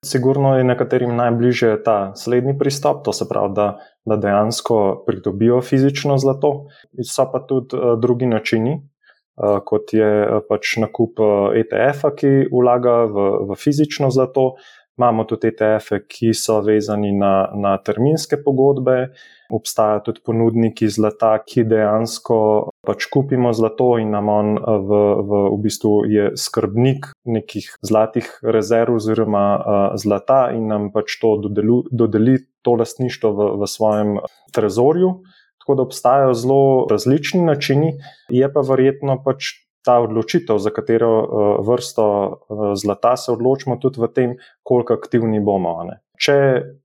Sigurno 0.05 0.57
je 0.59 0.65
nekaterim 0.65 1.15
najbližje 1.17 1.77
ta 1.87 2.15
slednji 2.19 2.57
pristop, 2.59 3.05
to 3.05 3.13
se 3.13 3.29
pravi, 3.29 3.53
da, 3.55 3.67
da 4.05 4.17
dejansko 4.17 5.05
pridobijo 5.07 5.61
fizično 5.63 6.19
zlato. 6.19 6.67
So 7.07 7.29
pa 7.33 7.39
tudi 7.47 7.79
uh, 7.79 7.95
drugi 8.01 8.27
načini, 8.27 8.75
uh, 8.81 9.61
kot 9.65 9.95
je 9.95 10.11
uh, 10.27 10.41
pač 10.49 10.77
nakup 10.83 11.23
ETF-a, 11.55 12.11
ki 12.19 12.33
vlaga 12.51 12.97
v, 13.07 13.29
v 13.51 13.59
fizično 13.63 14.11
zlato. 14.11 14.57
Imamo 14.99 15.25
tudi 15.25 15.49
ETF-e, 15.49 16.03
ki 16.05 16.35
so 16.37 16.59
vezani 16.61 17.15
na, 17.17 17.49
na 17.57 17.79
terminske 17.81 18.37
pogodbe, 18.45 19.15
obstajajo 19.53 20.03
tudi 20.05 20.21
ponudniki 20.25 20.89
zlata, 20.89 21.33
ki 21.49 21.65
dejansko 21.69 22.37
pač 22.85 23.07
kupimo 23.13 23.53
zlato 23.57 23.95
in 24.03 24.13
nam 24.13 24.29
on 24.33 24.55
v, 24.61 25.01
v, 25.29 25.41
v 25.55 25.59
bistvu 25.65 25.95
je 26.13 26.29
skrbnik 26.37 27.09
nekih 27.25 27.71
zlatih 27.81 28.29
rezerv 28.43 29.01
oziroma 29.01 29.47
uh, 29.57 29.83
zlata 30.01 30.51
in 30.57 30.69
nam 30.69 30.91
pač 30.93 31.17
to 31.23 31.39
dodelu, 31.47 31.83
dodeli 31.89 32.37
to 32.61 32.77
lastništvo 32.77 33.33
v, 33.33 33.49
v 33.63 33.71
svojem 33.71 34.19
trezorju. 34.53 35.15
Tako 35.63 35.79
da 35.79 35.83
obstajajo 35.87 36.35
zelo 36.35 36.63
različni 36.91 37.45
načini, 37.47 37.95
je 38.29 38.49
pa 38.53 38.65
verjetno 38.67 39.21
pač 39.25 39.62
ta 39.85 39.99
odločitev, 40.01 40.59
za 40.63 40.71
katero 40.71 41.13
uh, 41.19 41.67
vrsto 41.67 42.07
uh, 42.07 42.65
zlata 42.79 43.17
se 43.17 43.33
odločimo, 43.33 43.77
tudi 43.83 44.01
v 44.01 44.11
tem, 44.15 44.35
koliko 44.63 44.95
aktivni 44.95 45.41
bomo. 45.41 45.77
Ne. 45.89 46.01
Če 46.23 46.37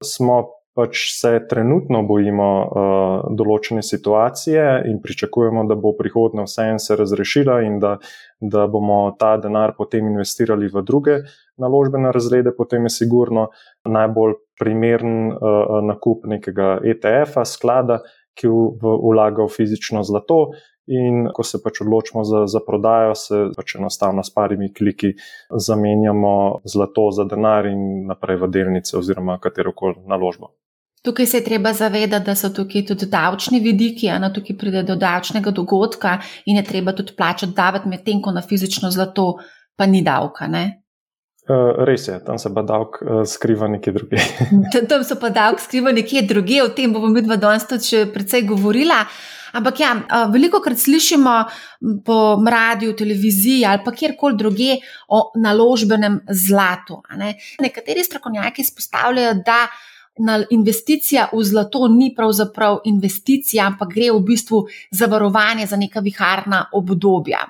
smo 0.03 0.57
pač 0.77 0.99
se 1.09 1.31
trenutno 1.49 2.03
bojimo 2.05 2.47
uh, 2.61 3.29
določene 3.37 3.81
situacije 3.81 4.65
in 4.91 4.99
pričakujemo, 5.01 5.63
da 5.69 5.77
bo 5.79 5.95
prihodnja 5.97 6.45
vseeno 6.45 6.81
se 6.81 6.97
razrešila 6.99 7.63
in 7.65 7.79
da, 7.81 7.95
da 8.37 8.67
bomo 8.69 8.99
ta 9.17 9.33
denar 9.41 9.73
potem 9.77 10.11
investirali 10.11 10.69
v 10.69 10.83
druge 10.85 11.17
naložbene 11.57 12.13
razrede, 12.13 12.53
potem 12.53 12.85
je 12.85 12.93
sigurno 12.93 13.47
najbolj 13.89 14.37
primern 14.61 15.33
uh, 15.33 15.79
nakup 15.85 16.29
nekega 16.29 16.77
ETF-a, 16.85 17.45
sklada, 17.49 18.03
ki 18.37 18.53
vlaga 18.83 19.47
v 19.47 19.49
fizično 19.49 20.05
zlato. 20.05 20.51
In 20.87 21.27
ko 21.35 21.43
se 21.43 21.59
pač 21.63 21.81
odločimo 21.83 22.23
za, 22.23 22.45
za 22.47 22.61
prodajo, 22.63 23.15
se 23.15 23.41
pač 23.55 23.75
enostavno 23.75 24.23
s 24.23 24.31
parimi 24.33 24.69
kliki 24.73 25.11
zamenjamo 25.51 26.61
zlato 26.63 27.09
za 27.11 27.25
denar 27.27 27.67
in 27.67 28.07
naprej 28.07 28.39
v 28.43 28.49
delnice 28.53 28.95
oziroma 28.97 29.35
katero 29.43 29.75
koli 29.75 29.99
naložbo. 30.07 30.53
Tukaj 31.03 31.25
se 31.25 31.37
je 31.37 31.43
treba 31.43 31.73
zavedati, 31.73 32.25
da 32.25 32.35
so 32.35 32.49
tukaj 32.49 32.85
tudi 32.87 33.05
davčni 33.11 33.59
vidiki, 33.59 34.07
ena 34.07 34.31
tukaj 34.33 34.57
pride 34.57 34.83
do 34.83 34.95
davčnega 34.95 35.51
dogodka 35.51 36.17
in 36.45 36.57
je 36.57 36.63
treba 36.63 36.95
tudi 36.95 37.13
plačati 37.17 37.53
davek, 37.55 37.85
medtem 37.85 38.21
ko 38.21 38.31
na 38.31 38.41
fizično 38.41 38.91
zlato 38.91 39.33
pa 39.75 39.85
ni 39.85 40.01
davka. 40.03 40.47
Ne? 40.47 40.86
Uh, 41.47 41.71
res 41.87 42.09
je, 42.09 42.17
tam 42.25 42.35
se 42.35 42.49
pa 42.51 42.61
davek 42.67 42.99
uh, 43.01 43.23
skriva 43.23 43.69
nekje 43.71 43.93
drugje. 43.95 44.23
tam 44.91 45.03
se 45.07 45.15
pa 45.19 45.29
davek 45.31 45.61
skriva 45.63 45.93
nekje 45.95 46.25
drugje, 46.27 46.63
o 46.63 46.69
tem 46.75 46.93
bomo 46.93 47.07
mi 47.07 47.23
dva 47.23 47.37
danes 47.39 47.67
tudi 47.69 47.87
še 47.87 48.05
precej 48.11 48.43
govorila. 48.49 49.05
Ampak 49.55 49.79
ja, 49.79 49.93
veliko 50.29 50.59
krat 50.61 50.77
slišimo 50.77 51.33
po 52.05 52.17
radiju, 52.43 52.93
televiziji 52.99 53.63
ali 53.65 53.79
pa 53.85 53.93
kjerkoli 53.95 54.37
druge 54.37 54.75
o 55.07 55.21
naložbenem 55.39 56.19
zlatu. 56.29 56.99
Ne? 57.17 57.37
Nekateri 57.63 58.03
strokovnjaki 58.03 58.61
izpostavljajo, 58.61 59.39
da 59.47 59.61
investicija 60.51 61.29
v 61.33 61.43
zlato 61.43 61.87
ni 61.87 62.11
pravzaprav 62.15 62.81
investicija, 62.85 63.67
ampak 63.71 63.93
gre 63.93 64.11
v 64.11 64.23
bistvu 64.25 64.65
za 64.91 65.05
varovanje 65.05 65.65
za 65.65 65.77
neka 65.77 65.99
viharna 65.99 66.65
obdobja. 66.73 67.45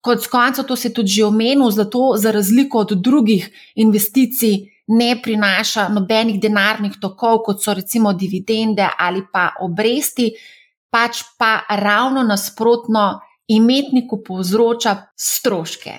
Kot 0.00 0.26
koncev, 0.32 0.64
to 0.64 0.76
se 0.76 0.88
je 0.88 0.94
tudi 0.94 1.08
že 1.08 1.24
omenil, 1.24 1.70
zlato 1.70 2.16
za 2.16 2.30
razliko 2.32 2.78
od 2.78 2.92
drugih 2.96 3.50
investicij 3.74 4.70
ne 4.90 5.14
prinaša 5.22 5.88
nobenih 5.88 6.40
denarnih 6.40 6.98
tokov, 7.00 7.42
kot 7.46 7.62
so 7.62 7.74
recimo 7.74 8.12
dividende 8.12 8.88
ali 8.98 9.22
pa 9.32 9.50
obresti, 9.60 10.32
pač 10.90 11.22
pa 11.38 11.60
ravno 11.68 12.22
nasprotno 12.22 13.20
imetniku 13.48 14.22
povzroča 14.24 14.96
stroške. 15.16 15.92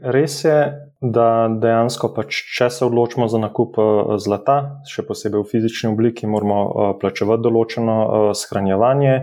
Res 0.00 0.38
je, 0.44 0.56
da 1.00 1.24
dejansko, 1.60 2.08
pač, 2.16 2.38
če 2.56 2.70
se 2.72 2.86
odločimo 2.86 3.26
za 3.28 3.40
nakup 3.40 3.76
eh, 3.76 4.14
zlata, 4.22 4.56
še 4.88 5.04
posebej 5.04 5.42
v 5.42 5.48
fizični 5.50 5.90
obliki, 5.92 6.28
moramo 6.30 6.60
eh, 6.64 6.92
plačevati 7.02 7.44
določeno 7.44 7.96
eh, 8.00 8.30
shranjevanje. 8.32 9.16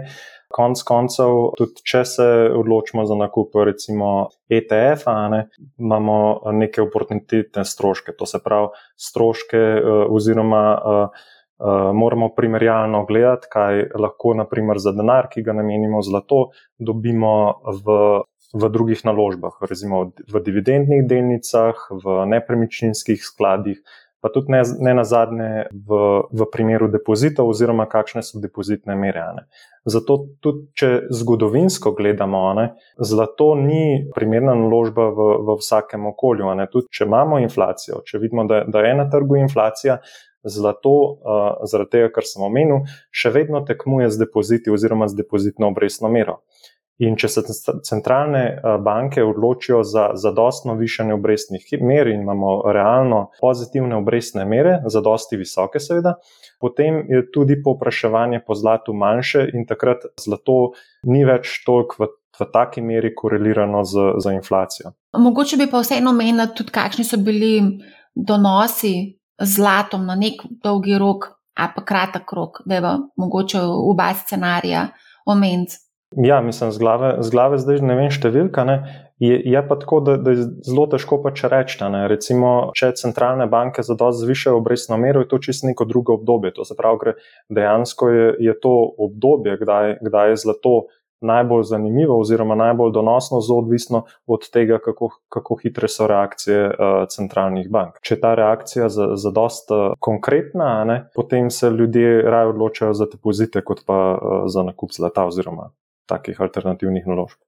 Konec 0.58 0.82
koncev, 0.88 1.34
tudi 1.60 1.84
če 1.86 2.04
se 2.10 2.28
odločimo 2.58 3.06
za 3.06 3.16
nakup, 3.20 3.56
recimo 3.68 4.12
ETF-a, 4.50 5.16
ne, 5.30 5.42
imamo 5.78 6.18
neke 6.58 6.82
oportunitetne 6.82 7.66
stroške, 7.66 8.16
to 8.18 8.26
se 8.26 8.42
pravi 8.44 8.72
stroške, 8.98 9.62
oziroma 10.10 10.64
moramo 11.94 12.32
primerjalno 12.38 13.04
gledati, 13.06 13.50
kaj 13.54 13.84
lahko, 13.98 14.34
naprimer, 14.38 14.82
za 14.82 14.94
denar, 14.98 15.30
ki 15.30 15.46
ga 15.46 15.56
namenimo 15.58 16.02
zlato, 16.06 16.48
dobimo 16.78 17.36
v 17.86 18.02
v 18.54 18.70
drugih 18.72 19.04
naložbah, 19.04 19.60
recimo 19.62 20.12
v 20.16 20.40
dividendnih 20.40 21.04
delnicah, 21.04 21.76
v 21.92 22.24
nepremičninskih 22.32 23.20
skladih, 23.20 23.82
pa 24.22 24.30
tudi 24.34 24.52
ne, 24.52 24.62
ne 24.80 24.94
na 24.98 25.04
zadnje 25.04 25.68
v, 25.72 25.98
v 26.32 26.48
primeru 26.52 26.90
depozitov, 26.92 27.50
oziroma 27.54 27.86
kakšne 27.90 28.24
so 28.26 28.42
depozitne 28.42 28.96
mere. 28.98 29.26
Zato 29.86 30.18
tudi, 30.44 30.68
če 30.78 30.90
zgodovinsko 31.14 31.94
gledamo, 31.98 32.42
ne, 32.58 32.68
zlato 32.98 33.54
ni 33.56 34.08
primerna 34.16 34.56
naložba 34.58 35.10
v, 35.14 35.28
v 35.48 35.58
vsakem 35.62 36.10
okolju. 36.10 36.50
Tudi, 36.72 36.90
če 36.92 37.06
imamo 37.06 37.42
inflacijo, 37.44 38.02
če 38.06 38.22
vidimo, 38.24 38.48
da, 38.50 38.64
da 38.68 38.86
je 38.86 38.96
na 38.98 39.10
trgu 39.12 39.40
inflacija. 39.44 40.02
Zlato, 40.48 40.92
uh, 41.28 41.66
zaradi 41.68 41.98
tega, 41.98 42.10
kar 42.16 42.24
sem 42.24 42.44
omenil, 42.46 42.86
še 43.12 43.34
vedno 43.36 43.60
tekmuje 43.68 44.08
z 44.14 44.22
depoziti 44.22 44.72
oziroma 44.72 45.10
z 45.12 45.18
depozitno 45.18 45.68
obrestno 45.74 46.08
mero. 46.14 46.38
In 46.98 47.14
če 47.14 47.30
se 47.30 47.44
centralne 47.86 48.44
eh, 48.50 48.78
banke 48.82 49.22
odločijo 49.24 49.84
za 49.86 50.10
zadostno 50.18 50.74
višanje 50.80 51.14
obrestnih 51.14 51.68
mer 51.82 52.10
in 52.10 52.24
imamo 52.26 52.72
realno 52.74 53.28
pozitivne 53.42 53.96
obrestne 53.96 54.46
mere, 54.50 54.80
zadosti 54.90 55.38
visoke, 55.38 55.80
seveda, 55.80 56.16
potem 56.60 57.04
je 57.10 57.22
tudi 57.34 57.60
povpraševanje 57.64 58.42
po 58.48 58.58
zlatu 58.58 58.98
manjše 58.98 59.46
in 59.54 59.68
takrat 59.70 60.10
zlato 60.18 60.74
ni 61.06 61.22
več 61.26 61.60
toliko 61.66 62.02
v, 62.02 62.10
v 62.40 62.50
taki 62.54 62.82
meri 62.82 63.14
korelirano 63.16 63.86
z, 63.86 64.18
z 64.18 64.34
inflacijo. 64.40 64.96
Mogoče 65.18 65.62
bi 65.62 65.70
pa 65.70 65.86
vseeno 65.86 66.16
omenila 66.16 66.50
tudi, 66.50 66.74
kakšni 66.74 67.06
so 67.06 67.22
bili 67.22 67.62
donosi 68.16 68.96
zlatom 69.38 70.06
na 70.10 70.18
nek 70.18 70.42
dolgi 70.64 70.98
rok, 70.98 71.30
a 71.58 71.70
pa 71.74 71.86
kratek 71.86 72.32
rok, 72.34 72.64
da 72.66 72.76
je 72.76 72.98
mogoče 73.18 73.62
oba 73.62 74.14
scenarija 74.18 74.88
omeniti. 75.26 75.78
Ja, 76.16 76.42
mislim, 76.42 76.72
z 76.72 76.78
glave, 76.78 77.16
z 77.20 77.30
glave 77.30 77.58
zdaj 77.60 77.82
ne 77.84 77.96
vem 78.00 78.12
številka. 78.14 78.64
Ne? 78.64 78.78
Je, 79.20 79.36
je 79.44 79.62
pa 79.68 79.76
tako, 79.76 80.00
da, 80.06 80.16
da 80.22 80.32
je 80.32 80.46
zelo 80.64 80.86
težko 80.88 81.18
pač 81.20 81.44
reči. 81.52 81.82
Recimo, 82.08 82.72
če 82.78 82.94
centralne 82.96 83.48
banke 83.52 83.84
zadosti 83.84 84.24
zvišajo 84.24 84.62
obrestno 84.62 84.98
mero, 85.02 85.24
je 85.24 85.28
to 85.28 85.42
čisto 85.44 85.68
neko 85.68 85.86
drugo 85.90 86.16
obdobje. 86.16 86.54
To 86.56 86.66
se 86.66 86.78
pravi, 86.80 87.18
dejansko 87.52 88.10
je, 88.14 88.30
je 88.40 88.54
to 88.64 88.72
obdobje, 88.98 89.58
kdaj, 89.60 89.98
kdaj 90.08 90.32
je 90.32 90.38
zlato 90.46 90.78
najbolj 91.28 91.64
zanimivo 91.66 92.20
oziroma 92.22 92.56
najbolj 92.56 92.92
donosno, 92.94 93.42
zelo 93.42 93.64
odvisno 93.64 94.04
od 94.30 94.46
tega, 94.54 94.78
kako, 94.78 95.10
kako 95.34 95.58
hitre 95.64 95.90
so 95.90 96.08
reakcije 96.08 96.60
uh, 96.70 97.00
centralnih 97.10 97.72
bank. 97.74 97.98
Če 98.06 98.16
je 98.16 98.20
ta 98.22 98.36
reakcija 98.38 98.88
za, 98.94 99.10
za 99.18 99.34
dost 99.34 99.74
uh, 99.74 99.98
konkretna, 100.00 100.86
ne, 100.86 101.00
potem 101.18 101.50
se 101.50 101.74
ljudje 101.74 102.22
raje 102.22 102.54
odločajo 102.54 102.94
za 102.94 103.10
depozite, 103.12 103.66
kot 103.66 103.82
pa 103.90 104.00
uh, 104.14 104.46
za 104.46 104.64
nakup 104.64 104.94
zlata 104.94 105.26
oziroma 105.26 105.72
takih 106.08 106.42
alternativnih 106.42 107.06
naložb. 107.08 107.40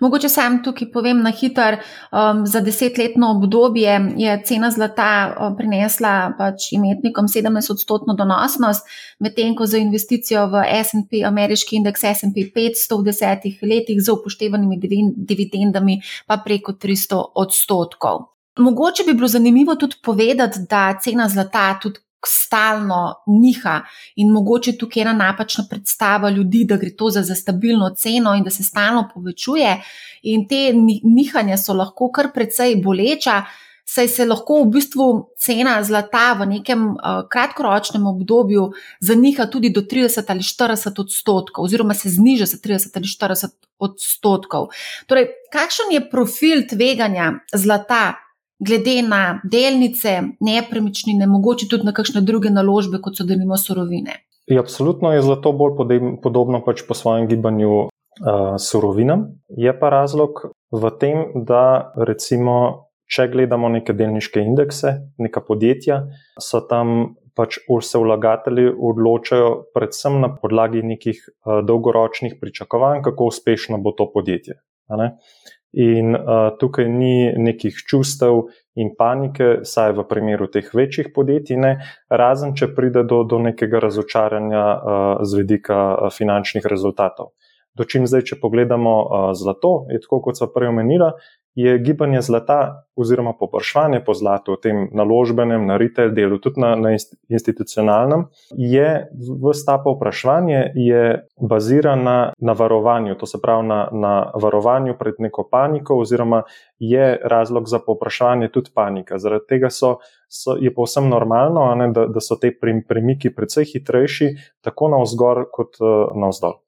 Mogoče 0.00 0.28
sam 0.28 0.58
tukaj 0.64 0.90
povem 0.92 1.22
na 1.24 1.30
hitro, 1.32 1.78
um, 2.12 2.42
za 2.46 2.60
desetletno 2.60 3.30
obdobje 3.30 3.94
je 4.16 4.34
cena 4.44 4.68
zlata 4.70 5.06
um, 5.40 5.54
prinesla 5.56 6.34
pač 6.38 6.66
imetnikom 6.76 7.30
17-odstotno 7.32 8.12
donosnost, 8.18 8.84
medtem 9.24 9.56
ko 9.56 9.64
za 9.66 9.80
investicijo 9.80 10.44
v 10.52 10.66
SP, 10.88 11.24
ameriški 11.24 11.80
indeks 11.80 12.04
SP 12.18 12.44
500 12.52 13.00
v 13.00 13.08
desetih 13.08 13.58
letih 13.62 14.02
z 14.04 14.12
upoštevanimi 14.12 14.76
dividendami 15.16 16.00
pa 16.28 16.42
preko 16.44 16.76
300 16.76 17.22
odstotkov. 17.34 18.26
Mogoče 18.60 19.04
bi 19.08 19.14
bilo 19.14 19.28
zanimivo 19.28 19.74
tudi 19.80 19.96
povedati, 20.04 20.66
da 20.68 20.98
cena 21.00 21.28
zlata 21.28 21.78
tudi 21.80 22.00
stalno 22.26 23.14
niha 23.26 23.80
in 24.16 24.32
mogoče 24.32 24.76
tukaj 24.78 25.02
ena 25.02 25.12
napačna 25.12 25.64
predstava 25.70 26.30
ljudi, 26.30 26.64
da 26.64 26.76
gre 26.76 26.90
to 26.96 27.10
za, 27.10 27.22
za 27.22 27.34
stabilno 27.34 27.90
ceno 27.94 28.34
in 28.34 28.44
da 28.44 28.50
se 28.50 28.64
stalno 28.64 29.08
povečuje. 29.14 29.76
In 30.22 30.48
te 30.48 30.72
nihanja 31.02 31.56
so 31.56 31.74
lahko 31.74 32.10
kar 32.10 32.32
precej 32.34 32.76
boleča, 32.82 33.44
saj 33.86 34.08
se 34.08 34.24
lahko 34.26 34.58
v 34.64 34.70
bistvu 34.74 35.06
cena 35.38 35.78
zlata 35.84 36.34
v 36.40 36.48
nekem 36.56 36.88
uh, 36.90 37.22
kratkoročnem 37.30 38.06
obdobju 38.06 38.72
zaniha 39.00 39.46
tudi 39.46 39.70
do 39.70 39.80
30 39.86 40.26
ali 40.28 40.42
40 40.42 41.00
odstotkov, 41.00 41.64
oziroma 41.64 41.94
se 41.94 42.10
zniža 42.10 42.50
za 42.50 42.58
30 42.58 42.98
ali 42.98 43.06
40 43.06 43.54
odstotkov. 43.78 44.68
Torej, 45.06 45.30
kakšen 45.52 45.94
je 45.94 46.02
profil 46.10 46.66
tveganja 46.66 47.32
zlata? 47.54 48.25
Glede 48.58 49.02
na 49.02 49.40
delnice, 49.44 50.22
nepremičnine, 50.40 51.26
mogoče 51.26 51.68
tudi 51.70 51.84
na 51.84 51.92
kakšne 51.92 52.22
druge 52.24 52.50
naložbe, 52.50 53.00
kot 53.02 53.18
so 53.18 53.24
denimo 53.24 53.56
surovine. 53.56 54.22
Ja, 54.46 54.60
absolutno 54.60 55.12
je 55.12 55.22
zlato 55.22 55.52
bolj 55.52 56.00
podobno 56.22 56.62
pač 56.64 56.84
po 56.86 56.94
svojem 56.94 57.26
gibanju 57.28 57.70
uh, 57.74 57.90
surovinam. 58.62 59.26
Je 59.48 59.72
pa 59.78 59.90
razlog 59.90 60.46
v 60.70 60.90
tem, 61.00 61.24
da 61.34 61.92
recimo, 61.98 62.86
če 63.10 63.28
gledamo 63.32 63.68
neke 63.68 63.92
delniške 63.92 64.42
indekse, 64.42 64.96
neka 65.18 65.42
podjetja, 65.42 66.04
so 66.42 66.62
tam 66.70 67.16
pač 67.36 67.58
vse 67.68 68.00
vlagatelji 68.00 68.70
odločajo 68.70 69.50
predvsem 69.74 70.20
na 70.22 70.30
podlagi 70.32 70.82
nekih 70.86 71.18
uh, 71.20 71.60
dolgoročnih 71.66 72.38
pričakovanj, 72.40 73.02
kako 73.04 73.28
uspešno 73.34 73.82
bo 73.82 73.92
to 73.98 74.08
podjetje. 74.14 74.60
In 75.76 76.14
uh, 76.16 76.54
tukaj 76.56 76.86
ni 76.88 77.28
nekih 77.36 77.76
čustev 77.84 78.46
in 78.80 78.94
panike, 78.96 79.60
saj 79.68 79.92
v 79.98 80.04
primeru 80.08 80.48
teh 80.48 80.68
večjih 80.72 81.10
podjetij, 81.12 81.58
ne, 81.60 81.72
razen 82.08 82.54
če 82.56 82.70
pride 82.72 83.02
do, 83.04 83.22
do 83.28 83.40
nekega 83.44 83.82
razočaranja 83.84 84.64
uh, 84.64 85.02
z 85.20 85.42
vidika 85.42 86.08
finančnih 86.16 86.64
rezultatov. 86.64 87.34
Dočim 87.76 88.06
zdaj, 88.08 88.24
če 88.24 88.40
pogledamo 88.40 88.94
uh, 89.04 89.26
zlato, 89.36 89.84
je 89.92 90.00
tako 90.00 90.22
kot 90.24 90.40
so 90.40 90.48
prej 90.48 90.72
omenila, 90.72 91.12
je 91.56 91.78
gibanje 91.78 92.20
zlata 92.20 92.86
oziroma 92.96 93.32
popraševanje 93.32 94.04
po 94.04 94.14
zlatu, 94.14 94.56
tem 94.56 94.88
naložbenem, 94.92 95.66
na 95.66 95.76
retail 95.76 96.10
delu, 96.12 96.38
tudi 96.38 96.60
na, 96.60 96.74
na 96.76 96.90
institucionalnem, 97.28 98.26
je 98.56 99.08
vsta 99.50 99.78
popraševanje 99.84 100.60
bazirano 101.40 102.02
na, 102.02 102.32
na 102.38 102.52
varovanju, 102.52 103.14
to 103.14 103.26
se 103.26 103.40
pravi 103.42 103.66
na, 103.68 103.88
na 103.92 104.32
varovanju 104.42 104.98
pred 104.98 105.14
neko 105.18 105.48
paniko, 105.50 105.96
oziroma 106.00 106.42
je 106.78 107.20
razlog 107.24 107.68
za 107.68 107.78
popraševanje 107.78 108.48
tudi 108.52 108.70
panika. 108.74 109.18
Zaradi 109.18 109.48
tega 109.48 109.70
so, 109.70 109.96
so, 110.28 110.58
je 110.60 110.74
povsem 110.74 111.08
normalno, 111.08 111.74
ne, 111.74 111.88
da, 111.92 112.04
da 112.06 112.20
so 112.20 112.36
te 112.36 112.52
premiki 112.88 113.32
precej 113.34 113.64
hitrejši, 113.72 114.30
tako 114.60 114.92
na 114.92 115.00
vzgor 115.02 115.46
kot 115.52 115.80
uh, 115.80 116.12
na 116.20 116.28
vzdolj. 116.28 116.60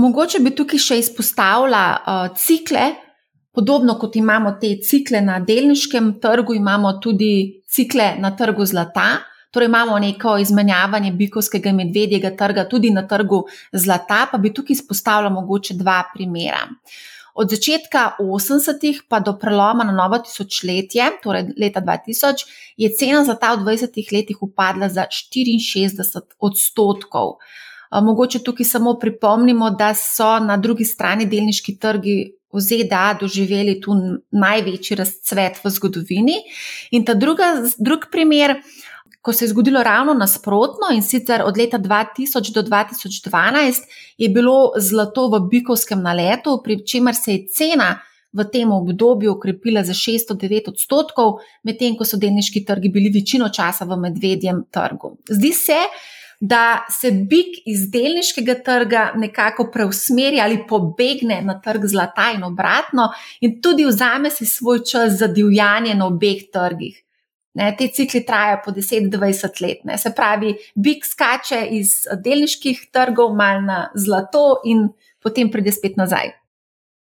Mogoče 0.00 0.38
bi 0.40 0.54
tukaj 0.56 0.80
še 0.80 1.00
izpostavila 1.02 1.84
uh, 1.98 2.26
cikle, 2.38 2.88
Podobno 3.52 3.96
kot 3.98 4.16
imamo 4.16 4.52
te 4.60 4.76
cikle 4.82 5.20
na 5.20 5.40
delniškem 5.40 6.20
trgu, 6.20 6.54
imamo 6.54 6.92
tudi 7.02 7.62
cikle 7.66 8.14
na 8.18 8.30
trgu 8.36 8.66
zlata. 8.66 9.08
Torej 9.50 9.66
imamo 9.66 9.98
neko 9.98 10.36
izmenjavanje 10.38 11.10
bikovskega 11.12 11.68
in 11.68 11.76
medvedjega 11.76 12.30
trga 12.36 12.68
tudi 12.68 12.90
na 12.90 13.02
trgu 13.08 13.42
zlata, 13.72 14.26
pa 14.32 14.38
bi 14.38 14.52
tukaj 14.54 14.74
izpostavila 14.74 15.30
mogoče 15.30 15.74
dva 15.74 16.04
primera. 16.14 16.68
Od 17.34 17.50
začetka 17.50 18.16
80-ih 18.20 19.02
pa 19.08 19.20
do 19.20 19.34
preloma 19.38 19.84
na 19.84 19.92
novo 19.92 20.18
tisočletje, 20.18 21.10
torej 21.22 21.50
leta 21.58 21.80
2000, 21.80 22.46
je 22.76 22.90
cena 22.94 23.24
zlata 23.24 23.54
v 23.54 23.64
20 23.64 24.12
letih 24.12 24.42
upadla 24.42 24.88
za 24.88 25.06
64 25.10 26.20
odstotkov. 26.38 27.38
Mogoče 27.90 28.38
tukaj 28.46 28.66
samo 28.66 28.94
pripomnimo, 28.98 29.70
da 29.70 29.94
so 29.94 30.38
na 30.38 30.56
drugi 30.56 30.84
strani 30.84 31.26
delniški 31.26 31.78
trgi 31.78 32.18
v 32.52 32.60
ZDA 32.60 33.14
doživeli 33.20 33.78
tu 33.80 33.94
največji 34.30 34.96
razcvet 34.98 35.60
v 35.64 35.70
zgodovini. 35.70 36.36
In 36.90 37.04
ta 37.04 37.14
druga, 37.14 37.54
drug 37.78 38.08
primer, 38.10 38.58
ko 39.20 39.32
se 39.32 39.44
je 39.44 39.52
zgodilo 39.52 39.82
ravno 39.82 40.14
nasprotno 40.14 40.90
in 40.94 41.02
sicer 41.02 41.42
od 41.44 41.58
leta 41.58 41.78
2000 41.78 42.52
do 42.54 42.62
2012 42.62 43.82
je 44.18 44.28
bilo 44.28 44.72
zlato 44.78 45.28
v 45.28 45.40
bikovskem 45.50 46.02
naletu, 46.02 46.60
pri 46.64 46.80
čemer 46.86 47.14
se 47.14 47.32
je 47.32 47.46
cena 47.48 47.98
v 48.32 48.44
tem 48.52 48.72
obdobju 48.72 49.32
ukrepila 49.34 49.82
za 49.84 49.92
609 49.92 50.70
odstotkov, 50.70 51.40
medtem 51.66 51.96
ko 51.98 52.06
so 52.06 52.16
delniški 52.16 52.64
trgi 52.64 52.88
bili 52.88 53.10
večino 53.10 53.48
časa 53.50 53.84
v 53.84 53.98
medvedjem 53.98 54.64
trgu. 54.70 55.16
Zdi 55.28 55.52
se, 55.52 55.78
da 56.40 56.86
se 56.88 57.10
bik 57.10 57.60
iz 57.66 57.90
delniškega 57.92 58.54
trga 58.64 59.10
nekako 59.14 59.68
preusmeri 59.72 60.40
ali 60.40 60.64
pobegne 60.68 61.42
na 61.44 61.58
trg 61.60 61.84
zlata 61.84 62.30
in 62.34 62.44
obratno, 62.44 63.10
in 63.40 63.60
tudi 63.62 63.84
vzame 63.84 64.30
si 64.30 64.46
svoj 64.46 64.80
čas 64.90 65.18
za 65.20 65.26
divjanje 65.26 65.94
na 65.94 66.06
obeh 66.06 66.48
trgih. 66.52 67.04
Ne, 67.54 67.74
te 67.78 67.88
cikli 67.88 68.22
trajajo 68.26 68.60
po 68.64 68.70
10-20 68.70 69.62
let. 69.62 69.78
Ne. 69.84 69.98
Se 69.98 70.12
pravi, 70.16 70.54
bik 70.74 71.04
skače 71.04 71.64
iz 71.76 72.04
delniških 72.24 72.86
trgov 72.94 73.34
mal 73.36 73.64
na 73.66 73.88
zlato 73.94 74.60
in 74.64 74.86
potem 75.22 75.50
pride 75.50 75.72
spet 75.74 75.98
nazaj. 75.98 76.30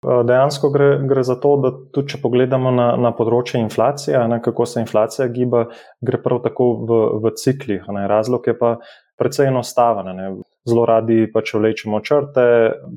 Dejansko 0.02 0.71
gre, 0.71 0.88
gre 1.11 1.23
za 1.26 1.35
to, 1.42 1.57
da 1.61 1.73
tudi 1.92 2.14
če 2.14 2.21
pogledamo 2.23 2.71
na, 2.71 2.92
na 2.97 3.11
področje 3.12 3.61
inflacije, 3.61 4.18
ne, 4.30 4.38
kako 4.42 4.66
se 4.66 4.80
inflacija 4.80 5.26
giba, 5.35 5.66
gre 6.00 6.23
prav 6.23 6.40
tako 6.47 6.71
v, 6.88 6.99
v 7.23 7.35
ciklih. 7.37 7.85
Ne. 7.92 8.07
Razlog 8.09 8.47
je 8.49 8.54
pa 8.59 8.76
precej 9.18 9.50
enostaven. 9.50 10.10
Ne. 10.16 10.32
Zelo 10.68 10.84
radi 10.87 11.26
pač 11.32 11.54
vlečemo 11.54 12.00
črte 12.04 12.48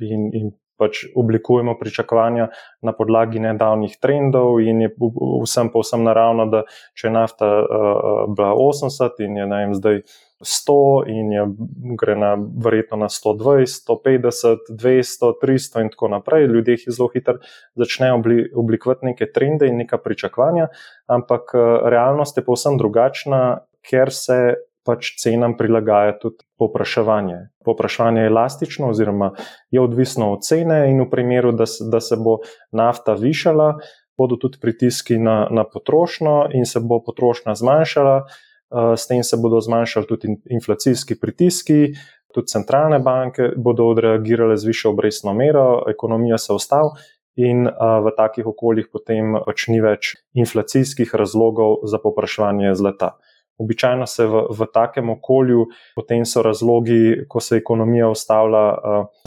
in, 0.02 0.30
in 0.34 0.52
pač 0.82 1.06
oblikujemo 1.16 1.76
pričakovanja 1.78 2.48
na 2.82 2.94
podlagi 2.98 3.42
nedavnih 3.44 4.00
trendov, 4.02 4.58
in 4.66 4.82
je 4.82 4.90
vsem 5.46 5.70
povsem 5.70 6.02
naravno, 6.08 6.48
da 6.50 6.64
če 6.98 7.08
je 7.08 7.14
nafta 7.14 7.52
uh, 7.62 8.10
bila 8.34 8.56
80 8.58 9.22
in 9.22 9.38
je 9.38 9.48
najem 9.52 9.76
zdaj 9.78 10.02
100, 10.42 10.78
in 11.14 11.30
je 11.36 11.44
gre 12.02 12.16
na 12.18 12.32
verjetno 12.66 12.98
na 13.04 13.12
120, 13.14 13.84
150, 13.86 14.72
200, 14.74 15.32
300 15.44 15.86
in 15.86 15.94
tako 15.94 16.10
naprej. 16.16 16.48
Ljudje 16.50 16.80
zelo 16.88 17.12
hitro 17.14 17.38
začnejo 17.78 18.18
obli, 18.18 18.48
oblikovati 18.58 19.12
neke 19.12 19.30
trende 19.30 19.70
in 19.70 19.78
neka 19.84 20.02
pričakovanja, 20.02 20.72
ampak 21.06 21.54
uh, 21.54 21.86
realnost 21.94 22.42
je 22.42 22.46
povsem 22.48 22.82
drugačna, 22.82 23.62
ker 23.86 24.10
se 24.14 24.42
pač 24.86 25.16
cenam 25.22 25.56
prilagaja 25.58 26.18
tudi 26.20 26.44
popraševanje. 26.58 27.38
Popraševanje 27.66 28.22
je 28.22 28.32
elastično, 28.32 28.90
oziroma 28.90 29.32
je 29.72 29.82
odvisno 29.82 30.32
od 30.34 30.46
cene, 30.46 30.84
in 30.92 31.02
v 31.04 31.10
primeru, 31.10 31.52
da 31.52 31.66
se, 31.66 31.86
da 31.92 32.02
se 32.02 32.18
bo 32.18 32.40
nafta 32.72 33.14
višala, 33.14 33.76
bodo 34.18 34.38
tudi 34.42 34.60
pritiski 34.62 35.18
na, 35.18 35.48
na 35.52 35.64
potrošnjo, 35.64 36.52
in 36.58 36.66
se 36.66 36.80
bo 36.80 37.02
potrošnja 37.06 37.56
zmanjšala, 37.56 38.18
uh, 38.22 38.94
s 38.98 39.08
tem 39.08 39.24
se 39.24 39.38
bodo 39.38 39.62
zmanjšali 39.62 40.10
tudi 40.10 40.36
inflacijski 40.50 41.20
pritiski. 41.20 41.94
Tudi 42.32 42.48
centralne 42.48 43.02
banke 43.04 43.50
bodo 43.58 43.90
odreagirale 43.92 44.56
z 44.58 44.70
višjo 44.70 44.94
obrestno 44.94 45.34
mero, 45.34 45.84
ekonomija 45.92 46.38
se 46.38 46.54
ustavi, 46.54 46.94
in 47.36 47.68
uh, 47.68 48.00
v 48.06 48.14
takih 48.18 48.48
okoljih 48.48 48.88
potem 48.92 49.36
pač 49.46 49.68
ni 49.72 49.82
več 49.84 50.16
inflacijskih 50.36 51.16
razlogov 51.16 51.84
za 51.88 52.00
popraševanje 52.00 52.74
zlata. 52.76 53.16
Običajno 53.60 54.08
se 54.08 54.26
v, 54.26 54.46
v 54.58 54.68
takem 54.74 55.10
okolju, 55.10 55.68
potem 55.96 56.26
so 56.26 56.42
razlogi, 56.42 57.26
ko 57.30 57.40
se 57.40 57.60
ekonomija 57.62 58.10
ustavlja, 58.10 58.64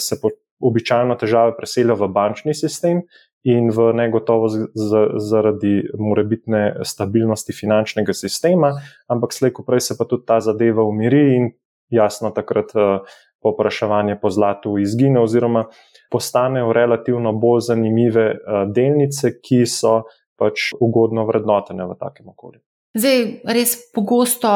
se 0.00 0.18
po, 0.22 0.32
običajno 0.64 1.14
težave 1.20 1.56
preselijo 1.56 1.96
v 2.00 2.08
bančni 2.14 2.54
sistem 2.54 3.02
in 3.44 3.68
v 3.70 3.90
negotovost 3.92 4.72
zaradi 5.20 5.82
morebitne 6.00 6.80
stabilnosti 6.82 7.52
finančnega 7.52 8.14
sistema, 8.16 8.72
ampak 9.08 9.36
slejko 9.36 9.66
prej 9.66 9.90
se 9.90 9.98
pa 9.98 10.08
tudi 10.08 10.24
ta 10.26 10.40
zadeva 10.40 10.82
umiri 10.82 11.24
in 11.36 11.50
jasno 11.92 12.32
takrat 12.32 12.72
popraševanje 13.44 14.16
po 14.22 14.30
zlatu 14.30 14.78
izgine 14.80 15.20
oziroma 15.20 15.66
postanejo 16.10 16.72
relativno 16.72 17.32
bolj 17.32 17.66
zanimive 17.68 18.30
delnice, 18.72 19.36
ki 19.44 19.66
so 19.68 19.98
pač 20.40 20.70
ugodno 20.80 21.26
vrednotene 21.28 21.84
v 21.84 21.98
takem 22.00 22.32
okolju. 22.32 22.62
Zdaj, 22.94 23.24
res 23.50 23.74
pogosto 23.90 24.48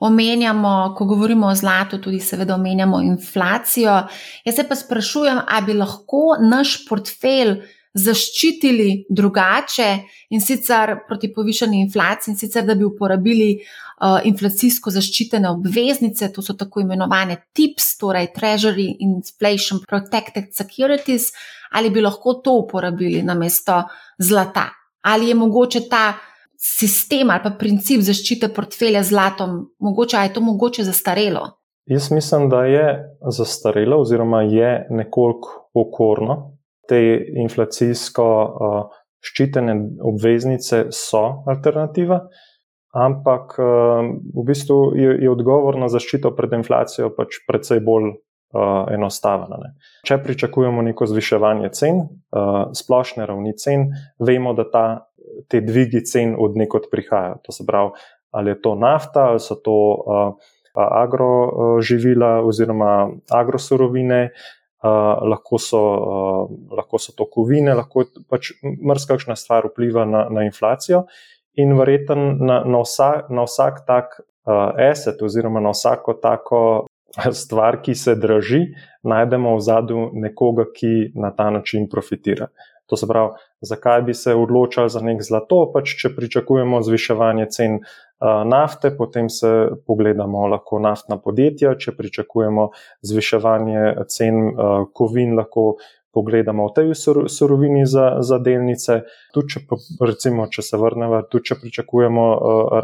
omenjamo, 0.00 0.94
ko 0.96 1.04
govorimo 1.04 1.50
o 1.50 1.54
zlatu, 1.54 1.98
tudi 2.00 2.20
seveda 2.24 2.54
omenjamo 2.54 3.02
inflacijo. 3.04 3.98
Jaz 4.44 4.56
se 4.56 4.64
pa 4.68 4.78
sprašujem, 4.80 5.42
ali 5.48 5.66
bi 5.66 5.76
lahko 5.76 6.38
naš 6.40 6.78
portfelj 6.88 7.58
zaščitili 7.92 9.04
drugače 9.12 9.90
in 10.32 10.40
sicer 10.40 10.94
proti 11.08 11.28
povišeni 11.34 11.82
inflaciji, 11.84 12.32
in 12.32 12.40
sicer 12.40 12.64
da 12.64 12.74
bi 12.74 12.88
uporabili 12.88 13.50
uh, 13.58 14.22
inflacijsko 14.24 14.90
zaščitene 14.90 15.50
obveznice, 15.52 16.32
to 16.32 16.40
so 16.40 16.56
tako 16.56 16.80
imenovane 16.80 17.36
TIPS, 17.52 17.98
torej 18.00 18.32
Treasury 18.32 18.88
Inflation 19.04 19.84
Protected 19.84 20.48
Securities, 20.56 21.28
ali 21.76 21.92
bi 21.92 22.00
lahko 22.00 22.38
to 22.40 22.56
uporabili 22.64 23.20
namesto 23.22 23.82
zlata. 24.18 24.70
Ali 25.02 25.28
je 25.28 25.34
mogoče 25.34 25.88
ta 25.90 26.14
sistem 26.62 27.30
ali 27.30 27.42
pa 27.42 27.50
princip 27.58 28.04
zaščite 28.06 28.52
portfelja 28.54 29.02
z 29.02 29.10
zlatom, 29.10 29.58
mogoče 29.82 30.22
je 30.22 30.32
to 30.36 30.40
mogoče 30.40 30.86
zastarelo? 30.86 31.48
Jaz 31.90 32.10
mislim, 32.14 32.48
da 32.48 32.64
je 32.64 32.86
zastarelo, 33.38 34.00
oziroma 34.00 34.42
je 34.42 34.86
nekoliko 34.90 35.68
okorno. 35.74 36.58
Te 36.88 36.98
inflacijsko 37.42 38.26
uh, 38.42 38.98
ščitene 39.22 39.74
obveznice 40.06 40.84
so 40.94 41.22
alternativa, 41.50 42.20
ampak 42.94 43.56
uh, 43.58 44.02
v 44.34 44.44
bistvu 44.46 44.78
je, 44.98 45.16
je 45.24 45.30
odgovor 45.30 45.78
na 45.80 45.88
zaščito 45.90 46.34
pred 46.38 46.54
inflacijo 46.58 47.10
pač 47.16 47.40
precej 47.48 47.82
bolj 47.82 48.12
uh, 48.12 48.86
enostaven. 48.94 49.54
Ne. 49.62 49.72
Če 50.06 50.20
pričakujemo 50.22 50.82
neko 50.86 51.08
zviševanje 51.10 51.72
cen, 51.78 52.02
uh, 52.02 52.70
splošne 52.76 53.26
ravni 53.26 53.56
cen, 53.58 53.88
vemo, 54.22 54.54
da 54.58 54.68
ta 54.70 54.86
te 55.48 55.60
dvigi 55.60 56.04
cen 56.04 56.34
od 56.38 56.56
nekod 56.56 56.88
prihajajo. 56.90 57.40
To 57.42 57.52
se 57.52 57.66
pravi, 57.66 57.90
ali 58.30 58.50
je 58.50 58.60
to 58.62 58.74
nafta, 58.74 59.28
ali 59.32 59.40
so 59.40 59.54
to 59.54 59.76
uh, 59.76 60.34
agroživila 60.74 62.40
oziroma 62.44 63.10
agrosurovine, 63.30 64.30
uh, 64.82 64.90
lahko, 65.28 65.58
so, 65.58 65.82
uh, 65.82 66.76
lahko 66.76 66.98
so 66.98 67.12
to 67.16 67.28
kovine, 67.30 67.74
lahko 67.74 68.06
pač 68.30 68.54
mrzkakšna 68.62 69.36
stvar 69.36 69.68
vpliva 69.72 70.04
na, 70.08 70.26
na 70.30 70.46
inflacijo. 70.48 71.06
In 71.60 71.76
verjetno 71.76 72.16
na, 72.16 72.62
na, 72.64 72.80
vsa, 72.80 73.26
na 73.28 73.44
vsak 73.44 73.84
tak 73.86 74.16
uh, 74.20 74.72
asset, 74.90 75.20
oziroma 75.22 75.60
na 75.60 75.74
vsako 75.76 76.16
tako 76.16 76.62
stvar, 77.32 77.82
ki 77.84 77.94
se 77.94 78.14
draži, 78.16 78.62
najdemo 79.04 79.56
v 79.56 79.60
zadju 79.60 80.10
nekoga, 80.16 80.64
ki 80.72 81.12
na 81.14 81.30
ta 81.36 81.50
način 81.50 81.88
profitira. 81.90 82.48
To 82.88 82.96
se 82.96 83.06
pravi, 83.08 83.36
zakaj 83.62 84.02
bi 84.02 84.14
se 84.14 84.34
odločali 84.34 84.90
za 84.90 85.00
nek 85.00 85.22
zlato, 85.22 85.64
pač 85.74 85.94
če 86.02 86.12
pričakujemo 86.16 86.82
zviševanje 86.82 87.46
cen 87.54 87.78
nafte, 88.46 88.92
potem 88.96 89.30
se 89.30 89.48
pogledamo 89.86 90.46
lahko 90.50 90.78
naftna 90.82 91.18
podjetja, 91.22 91.74
če 91.78 91.94
pričakujemo 91.98 92.68
zviševanje 93.02 94.06
cen 94.10 94.44
kovin, 94.94 95.36
lahko 95.38 95.74
pogledamo 96.12 96.66
v 96.68 96.72
tej 96.76 96.88
surovini 97.32 97.86
za, 97.88 98.20
za 98.20 98.36
delnice. 98.38 98.98
Tudi, 99.32 99.54
če, 99.54 99.62
recimo, 100.04 100.46
če 100.52 100.64
se 100.66 100.80
vrnemo, 100.80 101.22
tudi 101.32 101.50
če 101.50 101.56
pričakujemo 101.62 102.26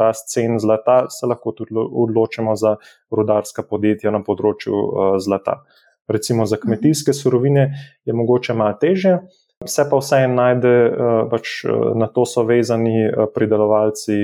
rast 0.01 0.31
cen 0.33 0.57
zlata, 0.59 1.03
se 1.13 1.29
lahko 1.29 1.53
tudi 1.53 1.77
odločimo 1.77 2.55
za 2.57 2.75
rudarska 3.13 3.67
podjetja 3.69 4.11
na 4.15 4.23
področju 4.25 4.81
zlata. 5.21 5.61
Recimo 6.09 6.47
za 6.49 6.57
kmetijske 6.57 7.13
surovine 7.13 7.69
je 8.05 8.17
mogoče 8.17 8.57
malo 8.57 8.73
teže. 8.81 9.19
Vse 9.59 9.83
pa 9.91 9.97
vse 9.99 10.21
najde, 10.31 10.69
eh, 10.87 11.23
pač 11.31 11.65
eh, 11.67 11.71
na 11.99 12.07
to 12.07 12.23
so 12.25 12.45
vezani 12.47 13.01
eh, 13.03 13.25
pridelovalci 13.35 14.15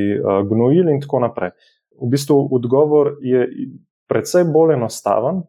gnojil 0.48 0.88
in 0.94 1.02
tako 1.04 1.20
naprej. 1.26 1.52
V 2.00 2.08
bistvu 2.12 2.38
odgovor 2.56 3.18
je 3.20 3.44
precej 4.08 4.46
bolj 4.52 4.76
enostaven, 4.76 5.42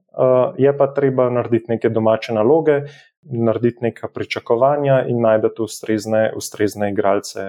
je 0.57 0.71
pa 0.79 0.87
treba 0.95 1.27
narediti 1.31 1.75
neke 1.75 1.91
domače 1.91 2.33
naloge, 2.33 2.77
narediti 3.23 3.83
neka 3.83 4.09
pričakovanja 4.15 5.01
in 5.11 5.19
najti 5.21 5.63
ustrezne, 5.63 6.31
ustrezne 6.39 6.93
igralce 6.95 7.43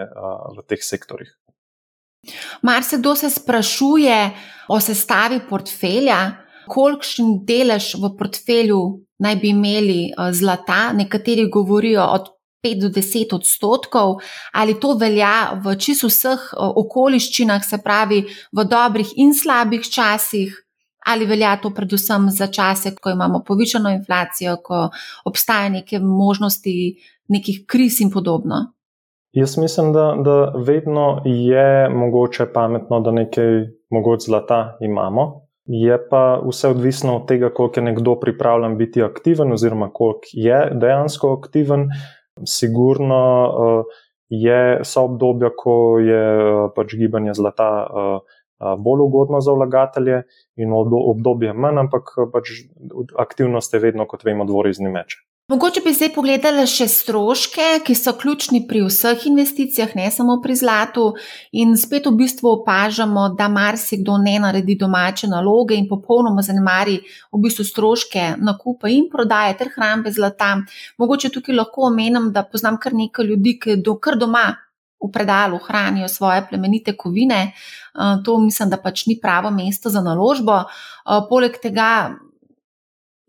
v 0.57 0.65
teh 0.67 0.81
sektorjih. 0.81 1.29
Mar 2.65 2.83
se 2.83 2.97
kdo 2.97 3.15
se 3.15 3.29
sprašuje 3.29 4.17
o 4.73 4.79
sestavi 4.79 5.39
portfelja, 5.49 6.19
kolikšen 6.67 7.39
delež 7.47 7.95
v 7.95 8.13
portfelju 8.19 8.81
naj 9.19 9.35
bi 9.41 9.49
imeli 9.49 10.11
zlata, 10.31 10.91
nekateri 10.93 11.49
govorijo 11.49 12.03
od 12.03 12.29
5 12.63 12.81
do 12.81 12.89
10 12.89 13.35
odstotkov, 13.35 14.17
ali 14.53 14.79
to 14.79 14.93
velja 14.97 15.59
v 15.63 15.75
čisto 15.77 16.09
vseh 16.09 16.53
okoliščinah, 16.57 17.63
se 17.63 17.77
pravi 17.83 18.23
v 18.51 18.65
dobrih 18.65 19.13
in 19.17 19.33
slabih 19.33 19.85
časih, 19.85 20.55
ali 21.07 21.25
velja 21.25 21.55
to 21.61 21.71
predvsem 21.73 22.29
za 22.29 22.47
čase, 22.47 22.95
ko 22.95 23.09
imamo 23.09 23.43
povišeno 23.47 23.89
inflacijo, 23.89 24.57
ko 24.63 24.89
obstajajo 25.25 25.77
neke 25.79 25.99
možnosti 25.99 26.73
nekih 27.27 27.63
kriz 27.67 28.01
in 28.01 28.11
podobno. 28.11 28.73
Jaz 29.31 29.57
mislim, 29.57 29.93
da, 29.93 30.15
da 30.23 30.53
vedno 30.65 31.21
je 31.25 31.89
mogoče 31.89 32.47
pametno, 32.53 32.99
da 32.99 33.11
nekaj 33.11 33.67
mogoče 33.89 34.25
zlata 34.25 34.77
imamo. 34.81 35.46
Je 35.67 35.97
pa 36.09 36.39
vse 36.47 36.69
odvisno 36.71 37.17
od 37.17 37.27
tega, 37.27 37.49
koliko 37.53 37.79
je 37.79 37.83
nekdo 37.83 38.15
pripravljen 38.19 38.77
biti 38.77 39.03
aktiven, 39.03 39.51
oziroma 39.51 39.89
koliko 39.93 40.31
je 40.33 40.59
dejansko 40.71 41.33
aktiven. 41.33 41.89
Sigurno 42.47 43.21
uh, 43.47 43.85
je, 44.29 44.79
so 44.83 45.03
obdobja, 45.09 45.49
ko 45.57 45.99
je 45.99 46.23
uh, 46.37 46.71
pač 46.75 46.95
gibanje 46.95 47.33
zlata 47.33 47.69
uh, 47.83 48.19
bolj 48.79 49.03
ugodno 49.05 49.41
za 49.41 49.53
vlagatelje, 49.53 50.23
in 50.57 50.73
obdobje 50.73 51.53
manj, 51.53 51.83
ampak 51.83 52.15
pač 52.33 52.49
aktivnost 53.19 53.73
je 53.73 53.79
vedno, 53.79 54.07
kot 54.09 54.23
vemo, 54.25 54.45
dvorizni 54.45 54.89
meč. 54.89 55.19
Mogoče 55.47 55.79
bi 55.85 55.93
zdaj 55.95 56.09
pogledali 56.11 56.65
še 56.67 56.89
stroške, 56.91 57.65
ki 57.87 57.93
so 57.95 58.11
ključni 58.19 58.59
pri 58.67 58.81
vseh 58.83 59.21
investicijah, 59.29 59.93
ne 59.95 60.09
samo 60.11 60.33
pri 60.43 60.57
zlatu. 60.59 61.05
In 61.55 61.71
spet 61.79 62.09
v 62.09 62.11
bistvu 62.19 62.49
opažamo, 62.49 63.29
da 63.39 63.47
marsikdo 63.47 64.17
ne 64.19 64.33
naredi 64.43 64.75
domače 64.75 65.29
naloge 65.31 65.77
in 65.79 65.87
popolnoma 65.87 66.43
zanemari 66.43 66.97
v 67.31 67.41
bistvu 67.45 67.63
stroške 67.63 68.25
nakupa 68.43 68.91
in 68.91 69.07
prodaje 69.07 69.55
ter 69.63 69.71
hrambe 69.77 70.11
zlata. 70.11 70.51
Mogoče 70.99 71.31
tukaj 71.39 71.55
lahko 71.55 71.87
omenim, 71.93 72.33
da 72.35 72.43
poznam 72.43 72.75
kar 72.75 72.91
nekaj 72.91 73.31
ljudi, 73.31 73.55
ki 73.55 73.79
do 73.79 73.95
kar 73.95 74.19
doma. 74.19 74.49
V 74.97 75.13
predalu 75.13 75.59
hranijo 75.61 76.07
svoje 76.09 76.41
plemenite 76.49 76.95
kovine, 76.97 77.53
to 78.25 78.39
mislim, 78.41 78.71
da 78.73 78.79
pač 78.81 79.05
ni 79.05 79.15
pravo 79.21 79.51
mesto 79.53 79.93
za 79.93 80.01
naložbo. 80.01 80.63
Poleg 81.29 81.61
tega 81.61 82.17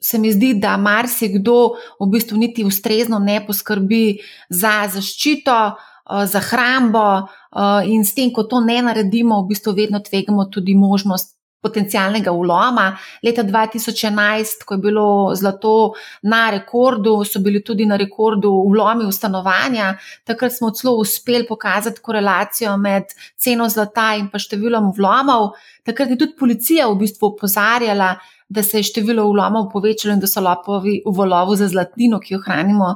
se 0.00 0.18
mi 0.18 0.32
zdi, 0.32 0.54
da 0.54 0.76
marsikdo 0.76 1.74
v 2.00 2.10
bistvu 2.10 2.38
niti 2.38 2.64
ustrezno 2.64 3.18
ne 3.18 3.40
poskrbi 3.46 4.18
za 4.48 4.88
zaščito, 4.92 5.58
eh, 5.68 6.26
za 6.26 6.40
hrambo, 6.40 7.08
eh, 7.18 7.88
in 7.88 8.04
s 8.04 8.14
tem, 8.14 8.32
ko 8.32 8.42
to 8.42 8.60
ne 8.60 8.82
naredimo, 8.82 9.42
v 9.42 9.48
bistvu 9.48 9.72
vedno 9.72 10.00
tvegamo 10.00 10.44
tudi 10.44 10.74
možnost. 10.74 11.37
Potencialnega 11.62 12.30
uloma. 12.30 12.92
Leta 13.22 13.42
2011, 13.42 14.62
ko 14.64 14.76
je 14.76 14.82
bilo 14.82 15.06
zlato 15.34 15.94
na 16.22 16.44
rekordu, 16.54 17.16
so 17.26 17.42
bili 17.42 17.62
tudi 17.64 17.86
na 17.86 17.98
rekordu 17.98 18.52
ulomi 18.70 19.06
v 19.06 19.12
stanovanja. 19.12 19.90
Takrat 20.24 20.54
smo 20.54 20.70
celo 20.70 20.94
uspeli 21.02 21.46
pokazati 21.48 22.00
korelacijo 22.02 22.76
med 22.78 23.10
ceno 23.36 23.66
zlata 23.68 24.12
in 24.20 24.30
pa 24.30 24.38
številom 24.38 24.92
vlomov. 24.96 25.56
Takrat 25.86 26.14
je 26.14 26.20
tudi 26.20 26.38
policija 26.38 26.86
v 26.86 27.00
bistvu 27.02 27.32
opozarjala, 27.32 28.14
da 28.48 28.62
se 28.62 28.78
je 28.78 28.88
število 28.92 29.26
ulomov 29.28 29.68
povečalo 29.72 30.14
in 30.14 30.22
da 30.22 30.30
so 30.30 30.40
lopovi 30.40 31.02
v 31.04 31.12
volovu 31.12 31.56
za 31.58 31.68
zlatnino, 31.68 32.20
ki 32.22 32.38
jo 32.38 32.44
hranimo 32.46 32.94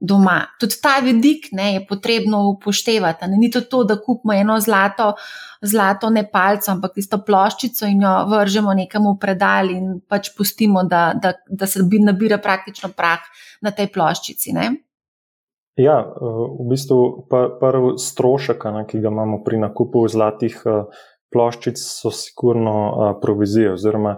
doma. 0.00 0.44
Tudi 0.60 0.76
ta 0.82 0.98
vidik 1.04 1.48
ne, 1.52 1.72
je 1.74 1.86
potrebno 1.88 2.42
upoštevati. 2.50 3.26
Ne. 3.30 3.36
Ni 3.40 3.50
to, 3.50 3.60
to, 3.60 3.84
da 3.84 3.96
kupimo 4.00 4.34
eno 4.36 4.58
zlato, 4.60 5.14
zlato 5.62 6.10
ne 6.10 6.26
palco, 6.30 6.70
ampak 6.70 6.94
tisto 6.98 7.22
ploščico 7.24 7.88
in 7.88 8.02
jo 8.04 8.14
vržemo 8.30 8.74
nekam 8.76 9.08
v 9.08 9.16
predal 9.20 9.72
in 9.72 10.00
pač 10.08 10.34
pustimo, 10.36 10.84
da, 10.84 11.10
da, 11.22 11.32
da 11.48 11.66
se 11.66 11.82
nabira 11.82 12.38
praktično 12.38 12.92
prah 12.96 13.24
na 13.62 13.72
tej 13.72 13.88
ploščici. 13.94 14.52
Ne. 14.52 14.70
Ja, 15.76 16.00
v 16.00 16.68
bistvu 16.70 17.28
prvi 17.28 17.96
strošek, 18.00 18.64
ki 18.88 19.00
ga 19.00 19.12
imamo 19.12 19.42
pri 19.44 19.60
nakupu 19.60 20.06
zlatih 20.08 20.56
ploščic, 21.32 21.80
so 21.80 22.12
sigurno 22.14 23.16
provizije 23.20 23.74
oziroma 23.74 24.16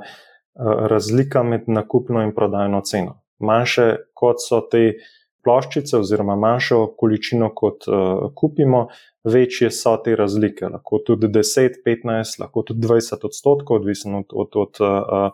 razlika 0.59 1.43
med 1.43 1.67
nakupno 1.67 2.23
in 2.23 2.35
prodajno 2.35 2.83
ceno. 2.87 3.21
Manjše 3.39 3.89
kot 4.15 4.43
so 4.43 4.61
te 4.71 4.99
ploščice, 5.45 5.99
oziroma 5.99 6.37
manjšo 6.37 6.81
količino 6.99 7.51
kot 7.55 7.89
uh, 7.89 8.29
kupimo, 8.35 8.87
večje 9.29 9.71
so 9.75 9.97
te 10.05 10.17
razlike. 10.17 10.69
Lahko 10.73 11.01
tudi 11.07 11.29
10, 11.33 11.81
15, 11.87 12.41
lahko 12.43 12.63
tudi 12.71 12.87
20 12.87 13.27
odstotkov, 13.29 13.81
odvisno 13.81 14.23
od, 14.25 14.37
od, 14.45 14.61
od 14.65 14.81
uh, 14.81 15.33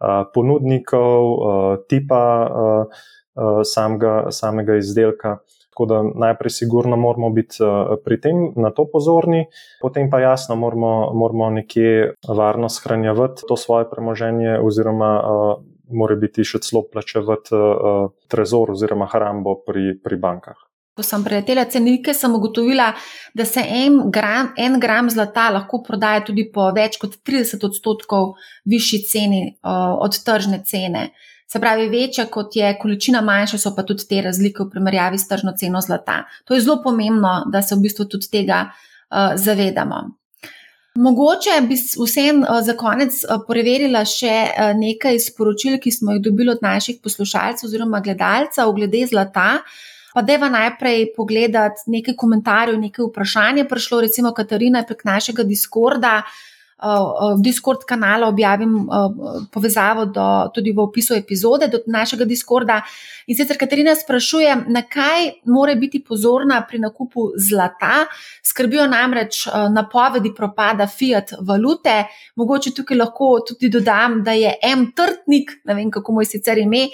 uh, 0.00 0.16
ponudnikov, 0.34 1.32
uh, 1.32 1.76
tipa 1.88 2.24
uh, 2.46 3.04
uh, 3.36 3.60
samega, 3.64 4.26
samega 4.30 4.76
izdelka. 4.76 5.38
Tako 5.76 5.86
da 5.86 5.96
najprej, 6.14 6.50
sigurno, 6.50 6.96
moramo 6.96 7.28
biti 7.36 7.58
pri 8.04 8.16
tem 8.20 8.38
na 8.56 8.70
to 8.72 8.86
pozorni, 8.88 9.42
potem 9.82 10.08
pa 10.08 10.22
jasno, 10.22 10.56
moramo, 10.56 11.12
moramo 11.12 11.50
nekje 11.50 12.14
varno 12.28 12.70
shranjevati 12.72 13.44
to 13.48 13.56
svoje 13.60 13.84
premoženje, 13.90 14.56
oziroma 14.64 15.10
uh, 15.20 15.60
mora 15.88 16.16
biti 16.18 16.44
še 16.44 16.60
celo 16.64 16.84
plačevati 16.90 17.54
uh, 17.54 18.08
trezor 18.30 18.72
oziroma 18.74 19.08
hrambo 19.12 19.60
pri, 19.66 19.94
pri 20.02 20.18
bankah. 20.20 20.56
Ko 20.96 21.04
sem 21.04 21.20
preletela 21.20 21.66
cenike, 21.68 22.14
sem 22.16 22.32
ugotovila, 22.32 22.88
da 23.36 23.44
se 23.44 23.60
en 23.60 23.98
gram, 24.10 24.54
en 24.56 24.78
gram 24.80 25.10
zlata 25.12 25.50
lahko 25.52 25.82
prodaja 25.84 26.22
tudi 26.24 26.46
po 26.52 26.70
več 26.72 26.96
kot 27.02 27.18
30 27.28 27.66
odstotkov 27.68 28.32
višji 28.64 29.02
ceni 29.04 29.42
uh, 29.46 29.92
od 30.00 30.16
tržne 30.24 30.62
cene. 30.64 31.10
Se 31.46 31.60
pravi, 31.62 31.86
večja 31.92 32.24
kot 32.32 32.56
je 32.56 32.72
količina, 32.80 33.20
manjša 33.22 33.60
so 33.60 33.74
pa 33.76 33.84
tudi 33.86 34.08
te 34.08 34.18
razlike 34.24 34.64
v 34.64 34.72
primerjavi 34.72 35.20
s 35.20 35.28
tržno 35.28 35.52
ceno 35.60 35.84
zlata. 35.84 36.24
To 36.48 36.56
je 36.56 36.64
zelo 36.64 36.80
pomembno, 36.82 37.44
da 37.52 37.62
se 37.62 37.76
v 37.76 37.84
bistvu 37.84 38.08
tudi 38.10 38.32
tega 38.32 38.64
uh, 38.66 39.36
zavedamo. 39.38 40.00
Mogoče 40.96 41.60
bi 41.68 41.76
vsem 41.76 42.40
uh, 42.42 42.60
za 42.64 42.72
konec 42.76 43.18
uh, 43.24 43.42
preverila 43.48 44.00
še 44.08 44.32
uh, 44.48 44.70
nekaj 44.78 45.18
sporočil, 45.20 45.76
ki 45.82 45.92
smo 45.92 46.16
jih 46.16 46.22
dobili 46.24 46.54
od 46.54 46.62
naših 46.64 47.02
poslušalcev 47.04 47.68
oziroma 47.68 48.00
gledalcev 48.00 48.72
glede 48.76 49.04
zlata. 49.10 49.50
Pa 50.16 50.22
deva 50.24 50.48
najprej 50.48 51.10
pogledati 51.16 51.90
nekaj 51.92 52.16
komentarjev, 52.16 52.78
nekaj 52.80 53.10
vprašanj. 53.10 53.66
Prišlo 53.68 54.00
recimo 54.06 54.32
Katarina 54.32 54.80
prek 54.88 55.04
našega 55.04 55.44
Discorda, 55.44 56.22
v 56.76 57.40
Discord 57.42 57.84
kanalu 57.88 58.26
objavim 58.28 58.88
povezavo 59.52 60.04
do, 60.04 60.50
tudi 60.54 60.72
v 60.72 60.80
opisu 60.84 61.14
epizode 61.14 61.68
do 61.72 61.78
našega 61.86 62.24
Discorda. 62.24 62.82
In 63.26 63.36
sicer 63.36 63.56
Katarina 63.56 63.94
sprašuje, 63.96 64.68
na 64.68 64.82
kaj 64.82 65.40
mora 65.48 65.74
biti 65.74 66.02
pozorna 66.04 66.60
pri 66.68 66.78
nakupu 66.78 67.32
zlata. 67.36 68.04
Skrbijo 68.44 68.84
namreč 68.86 69.46
napovedi 69.72 70.34
propada 70.36 70.86
fiat 70.86 71.32
valute. 71.40 72.04
Mogoče 72.36 72.74
tukaj 72.76 72.98
lahko 72.98 73.40
tudi 73.48 73.72
dodam, 73.72 74.20
da 74.22 74.36
je 74.36 74.52
M. 74.62 74.92
Trtnik, 74.92 75.56
ne 75.64 75.74
vem 75.74 75.90
kako 75.90 76.12
mu 76.12 76.20
je 76.20 76.30
sicer 76.36 76.58
ime, 76.58 76.88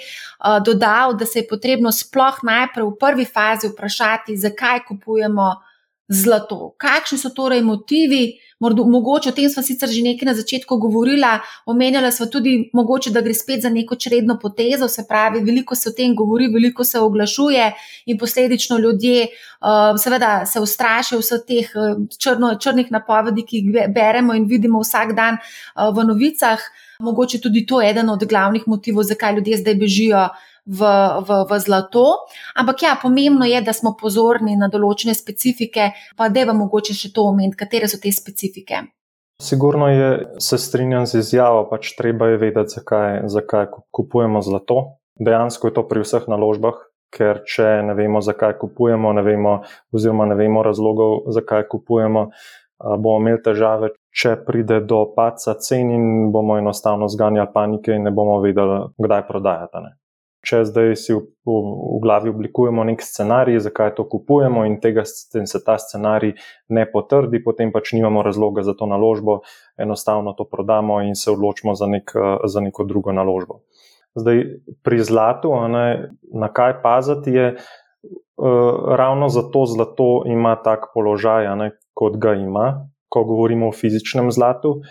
dodal, 0.65 1.17
da 1.19 1.25
se 1.25 1.43
je 1.43 1.47
potrebno 1.47 1.91
sploh 1.91 2.39
najprej 2.43 2.87
v 2.87 2.97
prvi 2.99 3.25
fazi 3.25 3.67
vprašati, 3.67 4.37
zakaj 4.37 4.85
kupujemo 4.87 5.51
zlato. 6.13 6.73
Kakšni 6.77 7.17
so 7.17 7.29
torej 7.29 7.61
motivi? 7.61 8.39
Mogoče 8.63 9.29
o 9.29 9.35
tem 9.35 9.49
smo 9.51 9.59
sicer 9.63 9.89
že 9.91 10.01
nekaj 10.05 10.25
na 10.25 10.33
začetku 10.33 10.77
govorila, 10.79 11.39
omenjala 11.67 12.11
smo 12.11 12.29
tudi, 12.31 12.69
mogoče, 12.73 13.11
da 13.11 13.21
gre 13.21 13.33
spet 13.35 13.61
za 13.61 13.69
neko 13.69 13.95
čredno 13.95 14.37
potezo, 14.39 14.87
se 14.87 15.03
pravi, 15.09 15.41
veliko 15.43 15.75
se 15.75 15.89
o 15.89 15.91
tem 15.91 16.15
govori, 16.15 16.47
veliko 16.47 16.83
se 16.83 16.99
oglašuje 16.99 17.73
in 18.05 18.17
posledično 18.17 18.77
ljudje 18.77 19.27
uh, 19.27 19.99
seveda 19.99 20.45
se 20.45 20.59
ustrašijo 20.59 21.19
vseh 21.19 21.43
teh 21.47 21.75
uh, 21.75 22.07
črno, 22.19 22.55
črnih 22.55 22.91
napovedi, 22.91 23.43
ki 23.43 23.57
jih 23.57 23.91
beremo 23.95 24.33
in 24.33 24.47
vidimo 24.47 24.79
vsak 24.79 25.11
dan 25.15 25.41
uh, 25.41 25.91
v 25.91 26.07
novicah. 26.07 26.63
Mogoče 27.03 27.41
tudi 27.41 27.65
to 27.65 27.81
je 27.81 27.89
eden 27.89 28.09
od 28.09 28.23
glavnih 28.23 28.63
motivov, 28.67 29.03
zakaj 29.03 29.35
ljudje 29.35 29.57
zdaj 29.57 29.75
bežijo 29.75 30.27
v, 30.65 30.81
v, 31.27 31.29
v 31.49 31.59
zlato. 31.59 32.27
Ampak 32.55 32.83
ja, 32.83 32.95
pomembno 33.01 33.45
je, 33.45 33.61
da 33.61 33.73
smo 33.73 33.95
pozorni 33.99 34.55
na 34.59 34.69
določene 34.71 35.15
specifike, 35.15 35.91
pa 36.17 36.29
da 36.29 36.43
je 36.43 36.49
vam 36.49 36.63
mogoče 36.63 36.95
še 36.95 37.13
to 37.13 37.27
omeniti, 37.29 37.59
katere 37.59 37.89
so 37.91 37.99
te 38.01 38.11
specifike. 38.11 38.87
Sigurno 39.43 39.89
je, 39.89 40.09
se 40.39 40.57
strinjam 40.57 41.05
z 41.09 41.19
izjavo, 41.19 41.65
pač 41.67 41.95
treba 41.97 42.29
je 42.31 42.39
vedeti, 42.39 42.77
zakaj, 42.77 43.25
zakaj 43.27 43.67
kupujemo 43.91 44.41
zlato. 44.45 44.99
Dejansko 45.19 45.67
je 45.67 45.75
to 45.75 45.83
pri 45.89 46.03
vseh 46.05 46.27
naložbah, 46.31 46.77
ker 47.13 47.43
če 47.45 47.83
ne 47.85 47.93
vemo, 47.97 48.21
zakaj 48.23 48.55
kupujemo, 48.61 49.11
ne 49.13 49.23
vemo, 49.25 49.57
oziroma 49.93 50.29
ne 50.29 50.37
vemo 50.39 50.63
razlogov, 50.65 51.27
zakaj 51.33 51.67
kupujemo, 51.69 52.29
bomo 52.83 53.17
imeli 53.19 53.41
težave, 53.43 53.91
če 54.13 54.37
pride 54.47 54.79
do 54.87 55.03
paca 55.15 55.55
cen 55.61 55.91
in 55.93 56.07
bomo 56.33 56.57
enostavno 56.61 57.09
zganjali 57.09 57.51
panike 57.53 57.93
in 57.95 58.07
ne 58.07 58.15
bomo 58.15 58.39
vedeli, 58.43 58.79
kdaj 59.01 59.27
prodajati. 59.27 59.83
Ne? 59.83 59.93
Če 60.43 60.63
zdaj 60.67 60.95
si 60.99 61.13
v, 61.15 61.21
v, 61.47 61.53
v 61.95 61.99
glavi 62.03 62.31
oblikujemo 62.33 62.83
nek 62.87 63.03
scenarij, 63.03 63.61
zakaj 63.63 63.93
to 63.97 64.05
kupujemo, 64.09 64.65
in 64.67 64.79
tega 64.83 65.05
in 65.39 65.47
se 65.47 65.61
ta 65.63 65.77
scenarij 65.79 66.35
ne 66.69 66.83
potrdi, 66.89 67.39
potem 67.43 67.71
pač 67.71 67.93
nimamo 67.95 68.23
razloga 68.25 68.65
za 68.67 68.75
to 68.75 68.87
naložbo, 68.89 69.41
enostavno 69.79 70.35
to 70.35 70.43
prodamo 70.43 70.99
in 71.01 71.15
se 71.15 71.31
odločimo 71.31 71.75
za, 71.79 71.87
nek, 71.87 72.11
za 72.43 72.59
neko 72.59 72.83
drugo 72.83 73.15
naložbo. 73.15 73.63
Zdaj, 74.19 74.43
pri 74.85 74.99
zlatu, 75.01 75.55
ne, 75.71 76.11
na 76.33 76.51
kaj 76.53 76.81
paziti 76.83 77.33
je. 77.33 77.55
ravno 78.97 79.29
zato 79.29 79.65
zlato 79.65 80.23
ima 80.27 80.55
tak 80.55 80.91
položaj, 80.93 81.47
ne, 81.55 81.71
kot 81.93 82.17
ga 82.17 82.33
ima, 82.33 82.89
ko 83.09 83.23
govorimo 83.23 83.69
o 83.69 83.71
fizičnem 83.71 84.31
zlatu. 84.31 84.81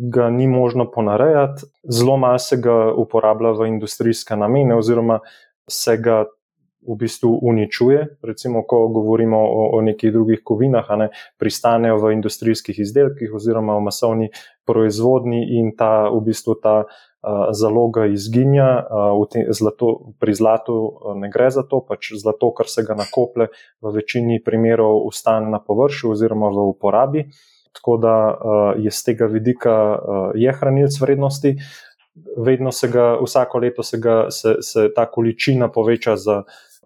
Ga 0.00 0.30
ni 0.30 0.46
možno 0.46 0.90
ponarejati, 0.90 1.66
zelo 1.88 2.16
malo 2.16 2.38
se 2.38 2.56
ga 2.56 2.92
uporablja 2.92 3.50
v 3.50 3.68
industrijske 3.68 4.36
namene, 4.36 4.76
oziroma 4.76 5.20
se 5.70 5.96
ga 5.96 6.24
v 6.86 6.94
bistvu 6.94 7.38
uničuje. 7.42 8.06
Recimo, 8.22 8.62
ko 8.62 8.88
govorimo 8.88 9.38
o, 9.38 9.70
o 9.78 9.80
nekih 9.82 10.12
drugih 10.12 10.40
kovinah, 10.44 10.86
ne, 10.98 11.08
pristanejo 11.38 11.98
v 12.02 12.12
industrijskih 12.14 12.78
izdelkih 12.78 13.34
oziroma 13.34 13.76
v 13.76 13.86
masovni 13.88 14.30
proizvodni 14.66 15.42
in 15.58 15.74
ta 15.76 16.08
v 16.10 16.22
bistvu 16.28 16.54
ta 16.62 16.76
uh, 16.84 17.50
zaloga 17.50 18.06
izginja. 18.06 18.68
Uh, 18.86 19.26
te, 19.30 19.46
zlato, 19.50 20.14
pri 20.22 20.34
zlatu 20.34 20.78
ne 21.18 21.30
gre 21.32 21.50
za 21.50 21.66
to, 21.66 21.82
pač 21.82 22.14
zlato, 22.14 22.52
kar 22.54 22.70
se 22.70 22.86
ga 22.86 22.94
nakople, 22.98 23.50
v 23.82 23.94
večini 23.98 24.38
primerov 24.44 25.02
ustane 25.10 25.50
na 25.50 25.58
površju 25.58 26.14
oziroma 26.14 26.54
v 26.54 26.70
uporabi. 26.70 27.26
Tako 27.76 27.96
da 28.00 28.14
uh, 28.28 28.84
je 28.84 28.90
z 28.90 29.04
tega 29.10 29.26
vidika 29.30 29.74
uh, 29.94 30.30
je 30.34 30.52
hranilc 30.52 31.00
vrednosti. 31.00 31.56
Vedno 32.36 32.72
se 32.72 32.88
ga, 32.88 33.18
vsako 33.20 33.58
leto 33.58 33.82
se, 33.84 33.98
ga, 34.00 34.30
se, 34.30 34.56
se 34.64 34.88
ta 34.94 35.04
količina 35.10 35.68
poveča 35.68 36.16
za 36.16 36.42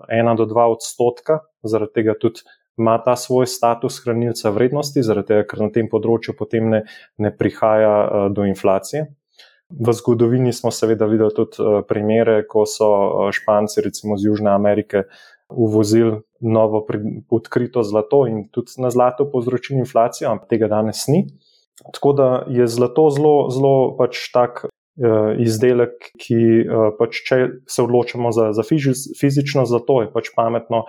ena 0.09 0.35
do 0.35 0.47
dva 0.51 0.67
odstotka, 0.73 1.39
zaradi 1.63 2.01
tega 2.01 2.17
tudi 2.19 2.43
ima 2.81 2.97
ta 3.05 3.17
svoj 3.17 3.47
status 3.47 4.01
hranilca 4.05 4.51
vrednosti, 4.51 5.03
zaradi 5.03 5.29
tega, 5.29 5.47
ker 5.47 5.63
na 5.63 5.71
tem 5.71 5.89
področju 5.91 6.35
potem 6.39 6.71
ne, 6.73 6.85
ne 7.19 7.31
prihaja 7.31 7.97
uh, 8.03 8.29
do 8.35 8.47
inflacije. 8.49 9.07
V 9.71 9.93
zgodovini 9.95 10.51
smo 10.53 10.73
seveda 10.75 11.07
videli 11.07 11.35
tudi 11.37 11.63
uh, 11.63 11.83
primere, 11.87 12.41
ko 12.51 12.65
so 12.67 12.89
uh, 12.91 13.29
Španci, 13.35 13.85
recimo 13.87 14.19
iz 14.19 14.25
Južne 14.27 14.51
Amerike, 14.51 15.05
uvozili 15.51 16.21
novo 16.41 16.87
odkrito 17.31 17.83
zlato 17.83 18.27
in 18.27 18.49
tudi 18.51 18.79
na 18.79 18.91
zlato 18.91 19.29
povzročili 19.31 19.79
inflacijo, 19.79 20.31
ampak 20.31 20.49
tega 20.49 20.69
danes 20.69 21.07
ni. 21.09 21.27
Tako 21.93 22.13
da 22.13 22.29
je 22.49 22.67
zlato 22.67 23.09
zelo, 23.11 23.35
zelo 23.51 23.97
pač 23.97 24.29
tak 24.33 24.67
Eh, 25.01 25.37
izdelek, 25.41 26.11
ki 26.21 26.37
eh, 26.61 26.89
pač, 26.99 27.23
če 27.25 27.37
se 27.71 27.81
odločimo 27.81 28.35
za, 28.37 28.51
za 28.53 28.65
fizično, 28.67 29.63
zato 29.65 30.03
je 30.03 30.11
pač 30.13 30.29
pametno, 30.35 30.83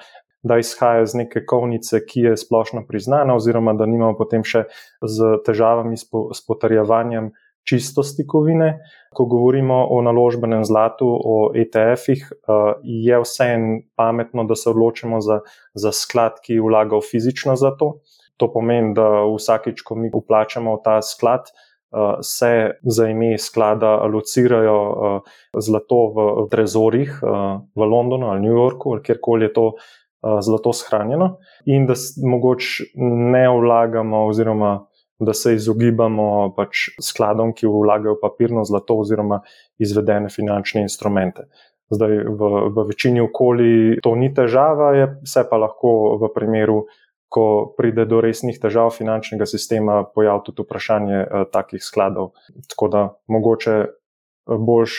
da 0.43 0.57
izhaja 0.59 1.05
iz 1.05 1.13
neke 1.15 1.45
kovnice, 1.47 2.01
ki 2.03 2.25
je 2.25 2.33
splošno 2.41 2.81
priznana, 2.89 3.37
oziroma 3.39 3.71
da 3.77 3.87
nimamo 3.87 4.17
potem 4.19 4.43
še 4.43 4.65
z 4.99 5.37
težavami 5.45 5.95
s, 5.95 6.09
po, 6.11 6.25
s 6.35 6.43
potrjevanjem 6.43 7.29
čistosti 7.63 8.27
kovine. 8.27 8.79
Ko 9.13 9.25
govorimo 9.25 9.87
o 9.91 10.01
naložbenem 10.01 10.63
zlatu, 10.65 11.07
o 11.07 11.51
ETF-ih, 11.55 12.23
eh, 12.31 12.73
je 12.83 13.19
vseeno 13.21 13.81
pametno, 13.95 14.43
da 14.43 14.55
se 14.55 14.69
odločimo 14.69 15.21
za, 15.21 15.41
za 15.73 15.91
sklad, 15.91 16.39
ki 16.45 16.59
vlaga 16.59 16.97
v 16.97 17.07
fizično 17.11 17.55
zlato. 17.55 17.99
To 18.37 18.47
pomeni, 18.53 18.93
da 18.97 19.25
vsakeč, 19.27 19.83
ko 19.85 19.95
mi 19.95 20.09
uplačamo 20.13 20.75
v 20.75 20.81
ta 20.83 21.01
sklad, 21.01 21.51
Eh, 21.91 22.17
se 22.21 22.71
za 22.83 23.07
ime 23.07 23.37
sklada 23.37 23.87
alocirajo 23.87 24.77
eh, 24.91 25.31
zlato 25.59 26.13
v 26.15 26.47
trezorih 26.47 27.19
v 27.75 27.81
Londonu 27.83 28.29
ali 28.31 28.47
New 28.47 28.55
Yorku 28.55 28.93
ali 28.93 29.03
kjerkoli 29.03 29.45
je 29.45 29.53
to 29.53 29.73
zlato 30.41 30.73
shranjeno, 30.73 31.37
in 31.65 31.87
da 31.89 31.93
mogoče 32.23 32.83
ne 33.33 33.49
vlagamo, 33.49 34.27
oziroma 34.27 34.85
da 35.21 35.33
se 35.37 35.53
izogibamo 35.55 36.53
pač 36.57 36.87
skladom, 37.01 37.53
ki 37.53 37.69
vlagajo 37.69 38.17
papirno 38.21 38.63
zlato 38.65 38.97
oziroma 39.03 39.41
izvedene 39.79 40.29
finančne 40.33 40.81
instrumente. 40.81 41.45
Zdaj, 41.91 42.17
v, 42.25 42.49
v 42.71 42.85
večini 42.87 43.21
okolij 43.21 43.99
to 44.03 44.15
ni 44.15 44.31
težava, 44.33 44.93
je, 44.95 45.07
se 45.27 45.43
pa 45.49 45.59
lahko 45.59 46.17
v 46.21 46.31
primeru 46.33 46.85
ko 47.31 47.71
pride 47.77 48.03
do 48.11 48.19
resnih 48.23 48.57
težav 48.59 48.91
finančnega 48.91 49.47
sistema, 49.47 50.01
pojav 50.03 50.41
tudi 50.43 50.65
vprašanje 50.65 51.19
uh, 51.21 51.45
takih 51.51 51.83
skladov. 51.83 52.33
Tako 52.73 52.89
da 52.91 53.03
mogoče 53.31 53.75
eh, 53.79 53.87
boš 54.59 54.97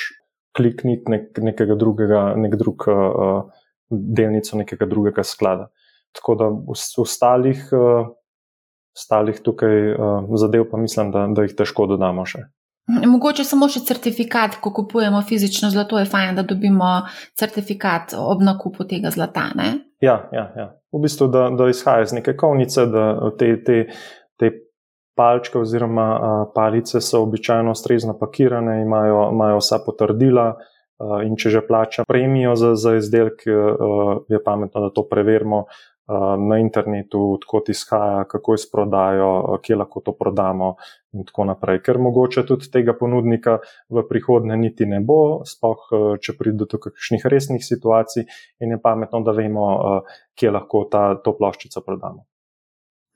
klikniti 0.56 1.12
nek, 1.12 1.28
nekega 1.44 1.76
drugega, 1.76 2.22
nek 2.40 2.56
drug 2.60 2.86
uh, 2.88 3.52
delnico 3.90 4.56
nekega 4.56 4.88
drugega 4.88 5.24
sklada. 5.28 5.68
Tako 6.16 6.36
da 6.40 6.48
v 6.52 6.76
ostalih, 7.04 7.68
uh, 7.76 8.08
ostalih 8.96 9.40
tukaj 9.44 9.92
uh, 9.92 10.34
zadev 10.40 10.66
pa 10.70 10.80
mislim, 10.80 11.12
da, 11.12 11.26
da 11.32 11.46
jih 11.46 11.54
težko 11.56 11.86
dodamo 11.90 12.26
še. 12.28 12.44
Mogoče 13.06 13.44
samo 13.46 13.68
še 13.70 13.84
certifikat, 13.86 14.56
ko 14.60 14.72
kupujemo 14.74 15.20
fizično 15.22 15.70
zlato, 15.70 16.00
je 16.02 16.08
fajn, 16.10 16.34
da 16.34 16.42
dobimo 16.42 16.90
certifikat 17.38 18.16
ob 18.18 18.42
nakupu 18.42 18.84
tega 18.90 19.12
zlata. 19.14 19.52
Ne? 19.54 19.68
Ja, 20.02 20.16
ja, 20.34 20.48
ja. 20.58 20.66
v 20.90 21.04
bistvu, 21.04 21.28
da, 21.30 21.46
da 21.54 21.70
izhaja 21.70 22.08
iz 22.08 22.12
neke 22.16 22.34
kovnice, 22.36 22.88
da 22.90 23.30
te, 23.38 23.54
te, 23.62 23.78
te 24.40 24.50
palčke 25.16 25.60
oziroma 25.62 26.08
a, 26.10 26.32
palice 26.54 27.00
so 27.00 27.22
običajno 27.22 27.70
ustrezno 27.70 28.16
pakirane, 28.18 28.80
imajo, 28.82 29.28
imajo 29.30 29.62
vsa 29.62 29.78
potrdila. 29.86 30.52
In 31.26 31.32
če 31.34 31.50
že 31.50 31.60
plača 31.66 32.04
premijo 32.06 32.52
za, 32.54 32.76
za 32.78 32.92
izdelek, 32.94 33.40
je 34.30 34.38
pametno, 34.44 34.84
da 34.84 34.90
to 34.94 35.02
preverimo 35.10 35.64
na 36.48 36.58
internetu, 36.58 37.20
odkot 37.36 37.68
izhaja, 37.68 38.24
kako 38.28 38.56
jih 38.56 38.64
prodajo, 38.72 39.58
kje 39.62 39.76
lahko 39.76 40.02
to 40.04 40.14
prodamo, 40.18 40.74
in 41.12 41.24
tako 41.28 41.46
naprej. 41.52 41.78
Ker 41.86 41.98
mogoče 42.02 42.42
tudi 42.46 42.70
tega 42.72 42.94
ponudnika 42.98 43.58
v 43.88 44.02
prihodnje 44.08 44.56
niti 44.58 44.86
ne 44.86 45.00
bo, 45.00 45.42
spoh, 45.46 45.86
če 46.20 46.34
pride 46.38 46.66
do 46.66 46.80
kakšnih 46.82 47.26
resnih 47.30 47.64
situacij, 47.64 48.26
in 48.60 48.74
je 48.74 48.80
pametno, 48.82 49.22
da 49.22 49.36
vemo, 49.36 49.68
kje 50.34 50.54
lahko 50.58 50.84
ta, 50.90 51.06
to 51.22 51.36
ploščico 51.38 51.84
prodamo. 51.86 52.26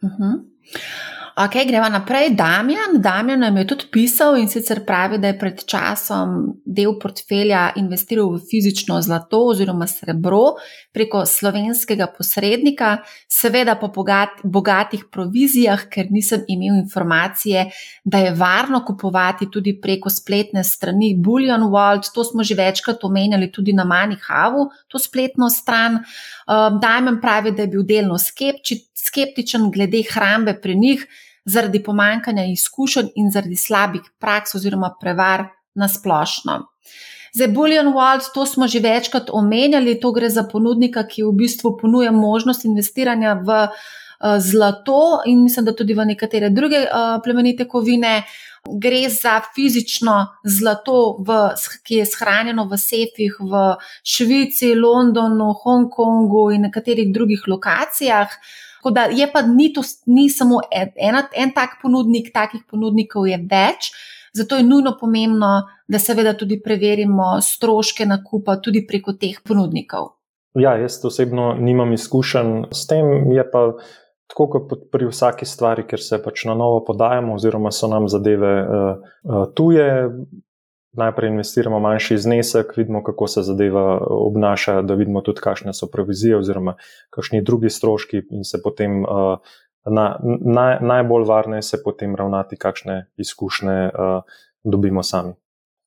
Uh 0.02 0.10
mhm. 0.10 0.22
-huh. 0.22 1.15
Ok, 1.36 1.52
gremo 1.68 1.88
naprej. 1.88 2.30
Damjan. 2.32 2.94
Damjan 2.96 3.40
nam 3.40 3.56
je 3.56 3.66
tudi 3.68 3.84
pisal 3.92 4.38
in 4.40 4.46
sicer 4.48 4.78
pravi, 4.86 5.18
da 5.20 5.28
je 5.28 5.36
pred 5.36 5.58
časom 5.68 6.30
del 6.64 6.94
portfelja 6.96 7.74
investiral 7.76 8.30
v 8.32 8.38
fizično 8.40 8.96
zlato 9.04 9.42
oziroma 9.50 9.84
srebro 9.86 10.54
preko 10.96 11.26
slovenskega 11.28 12.06
posrednika, 12.16 12.94
seveda 13.28 13.74
po 13.76 13.90
bogat, 13.92 14.40
bogatih 14.44 15.02
provizijah, 15.12 15.84
ker 15.92 16.08
nisem 16.10 16.46
imel 16.48 16.78
informacije, 16.78 17.66
da 18.04 18.24
je 18.24 18.32
varno 18.32 18.80
kupovati 18.86 19.50
tudi 19.52 19.76
preko 19.80 20.08
spletne 20.10 20.64
strani 20.64 21.12
Bullion 21.20 21.68
World. 21.68 22.08
To 22.14 22.24
smo 22.24 22.48
že 22.48 22.56
večkrat 22.56 23.04
omenjali 23.04 23.50
tudi 23.52 23.76
na 23.76 23.84
Manihavu, 23.84 24.70
to 24.88 24.98
spletno 24.98 25.50
stran. 25.52 26.00
Um, 26.00 26.80
Damjan 26.80 27.20
pravi, 27.20 27.52
da 27.52 27.68
je 27.68 27.74
bil 27.76 27.84
delno 27.84 28.16
skeptičen 28.16 29.70
glede 29.70 30.00
hrambe 30.08 30.56
pri 30.62 30.80
njih 30.80 31.06
zaradi 31.46 31.82
pomankanja 31.82 32.44
izkušenj 32.52 33.12
in 33.14 33.30
zaradi 33.30 33.56
slabih 33.56 34.02
praks 34.18 34.54
oziroma 34.54 34.94
prevar 35.00 35.44
na 35.74 35.88
splošno. 35.88 36.62
Za 37.36 37.46
Bullion 37.48 37.92
World 37.92 38.32
to 38.34 38.46
smo 38.46 38.66
že 38.68 38.80
večkrat 38.80 39.30
omenjali, 39.32 40.00
to 40.00 40.12
gre 40.12 40.30
za 40.30 40.46
ponudnika, 40.52 41.02
ki 41.04 41.22
v 41.22 41.32
bistvu 41.32 41.76
ponuja 41.76 42.10
možnost 42.12 42.64
investiranja 42.64 43.34
v 43.44 43.58
uh, 43.68 44.38
zlato 44.40 45.20
in 45.26 45.42
mislim, 45.42 45.64
da 45.64 45.74
tudi 45.76 45.94
v 45.94 46.06
nekatere 46.14 46.50
druge 46.50 46.86
uh, 46.86 47.20
plemenite 47.24 47.68
kovine. 47.68 48.22
Gre 48.66 49.08
za 49.08 49.40
fizično 49.54 50.14
zlato, 50.42 51.16
v, 51.28 51.36
ki 51.86 52.00
je 52.00 52.06
shranjeno 52.06 52.64
v 52.66 52.78
sefih 52.80 53.36
v 53.38 53.60
Švici, 54.02 54.72
Londonu, 54.74 55.52
Hongkongu 55.60 56.50
in 56.56 56.66
nekaterih 56.66 57.12
drugih 57.14 57.44
lokacijah. 57.46 58.32
Tako 58.86 58.94
da 58.94 59.00
je 59.00 59.26
pa 59.32 59.42
ni, 59.42 59.72
to, 59.72 59.80
ni 60.06 60.28
samo 60.30 60.60
en, 60.70 61.16
en 61.34 61.50
tak 61.54 61.70
ponudnik, 61.82 62.28
takih 62.34 62.60
ponudnikov 62.70 63.26
je 63.26 63.38
več. 63.50 63.88
Zato 64.30 64.60
je 64.60 64.62
nujno 64.62 64.92
pomembno, 65.00 65.48
da 65.88 65.98
seveda 65.98 66.36
tudi 66.38 66.60
preverimo 66.62 67.40
stroške 67.42 68.06
nakupa 68.06 68.60
tudi 68.62 68.84
preko 68.86 69.16
teh 69.18 69.40
ponudnikov. 69.42 70.12
Ja, 70.54 70.76
jaz 70.78 71.00
osebno 71.04 71.56
nimam 71.58 71.96
izkušenj 71.98 72.68
s 72.70 72.86
tem, 72.86 73.32
je 73.34 73.42
pa 73.50 73.64
tako 74.30 74.46
kot 74.54 74.86
pri 74.94 75.10
vsaki 75.10 75.48
stvari, 75.50 75.82
ker 75.90 75.98
se 75.98 76.22
pač 76.22 76.44
na 76.46 76.54
novo 76.54 76.84
podajamo, 76.86 77.34
oziroma 77.34 77.74
so 77.74 77.90
nam 77.90 78.06
zadeve 78.06 78.54
uh, 78.62 79.02
uh, 79.26 79.48
tuje, 79.58 79.90
najprej 80.96 81.30
investiramo 81.30 81.80
manjši 81.80 82.18
znesek, 82.18 82.76
vidimo, 82.76 83.02
kako 83.04 83.26
se 83.26 83.42
zadeva 83.42 83.98
obnaša, 84.10 84.82
da 84.82 84.94
vidimo 84.94 85.20
tudi, 85.20 85.40
kakšne 85.40 85.74
so 85.74 85.86
provizije 85.92 86.36
oziroma 86.38 86.76
kakšni 87.10 87.42
drugi 87.42 87.70
stroški, 87.70 88.22
in 88.30 88.44
se 88.44 88.62
potem 88.62 89.02
uh, 89.04 89.38
na, 89.86 90.18
na, 90.40 90.78
najbolj 90.80 91.24
varne 91.24 91.62
se 91.62 91.82
potem 91.84 92.16
ravnati, 92.16 92.56
kakšne 92.56 93.06
izkušnje 93.16 93.90
uh, 93.94 94.22
dobimo 94.64 95.02
sami. 95.02 95.34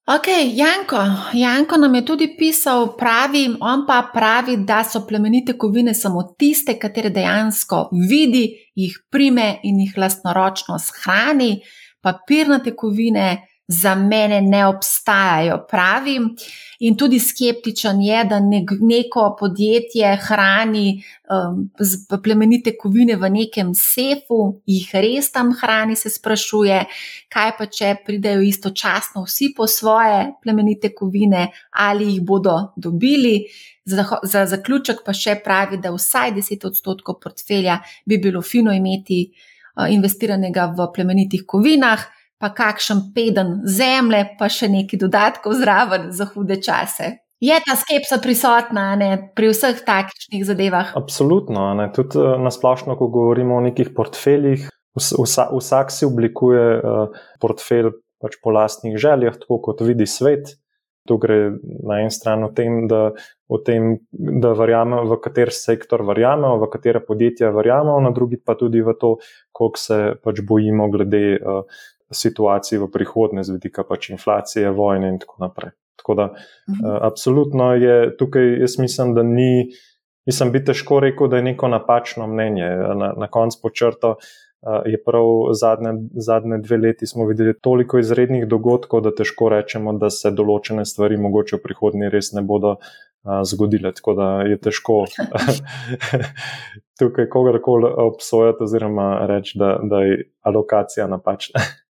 Ok, 0.10 0.28
Janko. 0.54 0.98
Janko 1.34 1.78
nam 1.78 1.96
je 1.96 2.06
tudi 2.06 2.36
pisal, 2.38 2.96
pravi, 2.98 3.44
on 3.62 3.84
pa 3.88 4.00
pravi, 4.14 4.58
da 4.58 4.84
so 4.84 5.04
plemenite 5.08 5.54
kovine 5.58 5.94
samo 5.94 6.24
tiste, 6.38 6.80
katere 6.80 7.10
dejansko 7.10 7.90
vidi, 8.10 8.48
jih 8.76 8.96
prime 9.12 9.60
in 9.64 9.80
jih 9.80 9.94
lastnoročno 9.98 10.80
shrani, 10.80 11.60
papirnate 12.02 12.74
kovine 12.76 13.28
za 13.72 13.96
mene 13.96 14.42
ne 14.42 14.66
obstajajo, 14.66 15.66
pravim. 15.70 16.36
In 16.80 16.96
tudi 16.98 17.20
skeptičen 17.20 18.02
je, 18.02 18.24
da 18.26 18.40
neko 18.40 19.36
podjetje 19.40 20.16
hrani 20.16 21.04
um, 21.30 21.70
plemenite 22.24 22.74
kovine 22.78 23.16
v 23.16 23.30
nekem 23.30 23.76
sefu, 23.78 24.62
jih 24.66 24.90
res 24.94 25.30
tam 25.32 25.54
hrani, 25.62 25.96
se 25.96 26.10
sprašuje, 26.10 26.82
kaj 27.30 27.52
pa 27.58 27.70
če 27.70 27.94
pridejo 28.06 28.42
istočasno 28.42 29.28
vsi 29.28 29.52
po 29.58 29.68
svoje 29.68 30.32
plemenite 30.42 30.96
kovine, 30.96 31.52
ali 31.70 32.14
jih 32.14 32.22
bodo 32.26 32.72
dobili. 32.76 33.44
Za, 33.86 34.06
za 34.24 34.46
zaključek 34.50 35.06
pa 35.06 35.14
še 35.14 35.36
pravi, 35.46 35.78
da 35.78 35.94
vsaj 35.94 36.34
10 36.42 36.66
odstotkov 36.66 37.22
portfelja 37.22 37.80
bi 38.06 38.18
bilo 38.18 38.42
fino 38.42 38.74
imeti 38.74 39.28
uh, 39.30 39.86
investiranega 39.94 40.72
v 40.74 40.90
plemenitih 40.96 41.46
kovinah 41.46 42.16
pa 42.40 42.54
kakšen 42.56 43.10
peden 43.16 43.60
zemlje, 43.68 44.24
pa 44.40 44.48
še 44.52 44.72
nekaj 44.72 45.02
dodatkov 45.02 45.60
zraven 45.60 46.10
za 46.16 46.30
hude 46.32 46.62
čase. 46.64 47.20
Je 47.40 47.56
ta 47.64 47.76
skepsa 47.80 48.20
prisotna 48.20 48.98
ne, 49.00 49.12
pri 49.36 49.52
vseh 49.54 49.80
takšnih 49.88 50.44
zadevah? 50.44 50.92
Absolutno. 51.00 51.72
Ne. 51.80 51.88
Tudi 51.96 52.20
eh, 52.20 52.36
nasplošno, 52.40 52.98
ko 53.00 53.08
govorimo 53.12 53.56
o 53.60 53.64
nekih 53.64 53.94
portfeljih, 53.96 54.68
vsa, 55.00 55.48
vsak 55.54 55.94
si 55.96 56.08
oblikuje 56.08 56.64
uh, 56.80 57.20
portfelj 57.40 57.94
pač 58.20 58.36
po 58.44 58.52
lastnih 58.52 58.98
željah, 59.00 59.38
tako 59.40 59.62
kot 59.70 59.84
vidi 59.88 60.08
svet. 60.10 60.58
Tu 61.08 61.16
gre 61.18 61.38
na 61.88 62.02
en 62.04 62.12
stran 62.12 62.44
o 62.44 62.50
tem, 62.54 62.84
da, 62.92 63.14
o 63.48 63.58
tem, 63.64 63.96
da 64.12 64.52
verjamemo, 64.58 65.06
v 65.08 65.18
kater 65.24 65.54
sektor 65.56 66.04
verjamemo, 66.06 66.60
v 66.60 66.68
katere 66.74 67.00
podjetja 67.06 67.54
verjamemo, 67.56 67.96
na 68.04 68.12
drugi 68.14 68.38
pa 68.44 68.58
tudi 68.60 68.84
v 68.84 68.94
to, 69.00 69.16
koliko 69.56 69.80
se 69.80 70.00
pač 70.20 70.44
bojimo 70.46 70.90
glede 70.92 71.24
uh, 71.40 71.64
situaciji 72.12 72.80
v 72.80 72.90
prihodnje, 72.92 73.44
z 73.44 73.58
vidika 73.58 73.84
pač 73.84 74.10
inflacije, 74.10 74.72
vojne 74.72 75.14
in 75.14 75.20
tako 75.20 75.46
naprej. 75.46 75.72
Tako 76.00 76.16
da, 76.16 76.26
mhm. 76.26 76.86
uh, 76.86 76.98
absolutno 77.02 77.74
je 77.74 78.18
tukaj, 78.18 78.60
jaz 78.60 78.80
mislim, 78.80 79.14
da 79.14 79.24
ni, 79.24 79.70
mislim, 80.26 80.52
bi 80.52 80.64
težko 80.66 81.00
rekel, 81.00 81.28
da 81.28 81.38
je 81.38 81.50
neko 81.52 81.68
napačno 81.68 82.28
mnenje. 82.28 82.70
Na, 82.96 83.14
na 83.18 83.28
koncu 83.28 83.60
počrto 83.62 84.16
uh, 84.16 84.80
je 84.86 85.04
prav 85.04 85.26
zadnje, 85.60 85.94
zadnje 86.14 86.58
dve 86.58 86.78
leti 86.78 87.08
smo 87.08 87.28
videli 87.28 87.54
toliko 87.62 88.00
izrednih 88.00 88.48
dogodkov, 88.48 89.02
da 89.02 89.16
težko 89.16 89.50
rečemo, 89.50 89.94
da 89.94 90.10
se 90.10 90.32
določene 90.32 90.86
stvari 90.86 91.18
mogoče 91.18 91.58
v 91.58 91.64
prihodnje 91.68 92.10
res 92.10 92.34
ne 92.34 92.42
bodo. 92.42 92.78
Zgodile, 93.44 93.92
tako 93.92 94.14
da 94.16 94.26
je 94.48 94.56
težko 94.64 95.02
tukaj 97.00 97.28
kogarkoli 97.30 97.90
obsojati, 98.06 98.64
oziroma 98.64 99.26
reči, 99.28 99.58
da, 99.60 99.74
da 99.84 100.00
je 100.08 100.22
alokacija 100.48 101.08
napačna. 101.08 101.60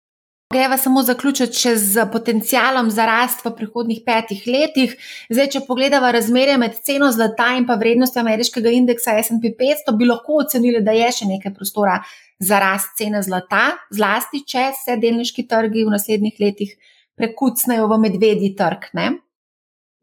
Greva 0.55 0.77
samo 0.79 1.03
zaključiti 1.03 1.59
še 1.59 1.73
z 1.77 2.05
potencialom 2.13 2.87
za 2.95 3.03
rast 3.09 3.41
v 3.43 3.51
prihodnih 3.59 4.05
petih 4.07 4.45
letih. 4.47 4.93
Zdaj, 5.27 5.49
če 5.55 5.63
pogledamo 5.67 6.13
razmerje 6.15 6.55
med 6.63 6.77
ceno 6.87 7.09
zlata 7.11 7.49
in 7.59 7.67
pa 7.67 7.75
vrednostjo 7.81 8.23
ameriškega 8.23 8.71
indeksa 8.77 9.17
SP 9.27 9.51
500, 9.59 9.97
bi 9.99 10.07
lahko 10.07 10.39
ocenili, 10.45 10.85
da 10.87 10.95
je 10.95 11.11
še 11.19 11.29
nekaj 11.33 11.55
prostora 11.57 11.99
za 12.39 12.63
rast 12.63 12.95
cene 13.01 13.25
zlata, 13.27 13.65
zlasti 13.91 14.45
če 14.47 14.69
se 14.85 14.97
delniški 15.03 15.49
trgi 15.51 15.83
v 15.83 15.97
naslednjih 15.97 16.39
letih 16.39 16.79
prekucnejo 17.19 17.91
v 17.91 18.01
medvedji 18.07 18.55
trg. 18.55 18.91
Ne? 18.95 19.11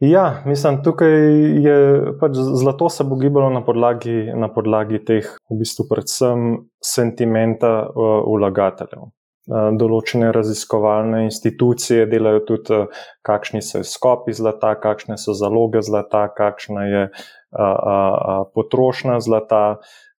Ja, 0.03 0.43
mislim, 0.43 0.81
tukaj 0.83 1.19
je 1.63 1.75
pač 2.19 2.35
zlato 2.35 2.91
se 2.91 3.07
bo 3.07 3.15
gibalo 3.15 3.47
na 3.53 3.63
podlagi, 3.63 4.27
na 4.35 4.51
podlagi 4.51 4.99
teh, 5.07 5.35
v 5.47 5.63
bistvu, 5.63 5.87
predvsem 5.87 6.65
sentimenta 6.83 7.77
uh, 7.87 8.25
vlagateljev. 8.27 9.13
Eh, 9.43 9.75
določene 9.75 10.29
raziskovalne 10.31 11.25
institucije 11.25 12.05
delajo 12.07 12.45
tudi, 12.47 12.75
eh, 12.77 13.01
kakšni 13.27 13.59
so 13.61 13.81
izkopi 13.83 14.31
zlata, 14.31 14.71
kakšne 14.79 15.17
so 15.19 15.35
zaloge 15.35 15.81
zlata, 15.83 16.29
kakšna 16.37 16.85
je 16.87 17.03
eh, 17.09 18.39
potrošnja 18.55 19.19
zlata. 19.19 19.65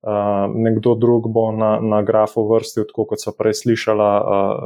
Nekdo 0.04 0.92
drug 1.00 1.30
bo 1.32 1.46
na, 1.56 1.78
na 1.80 2.02
grafu 2.04 2.42
vrstil, 2.44 2.84
tako 2.84 3.06
kot 3.08 3.22
so 3.22 3.32
prej 3.32 3.54
slišala, 3.56 4.08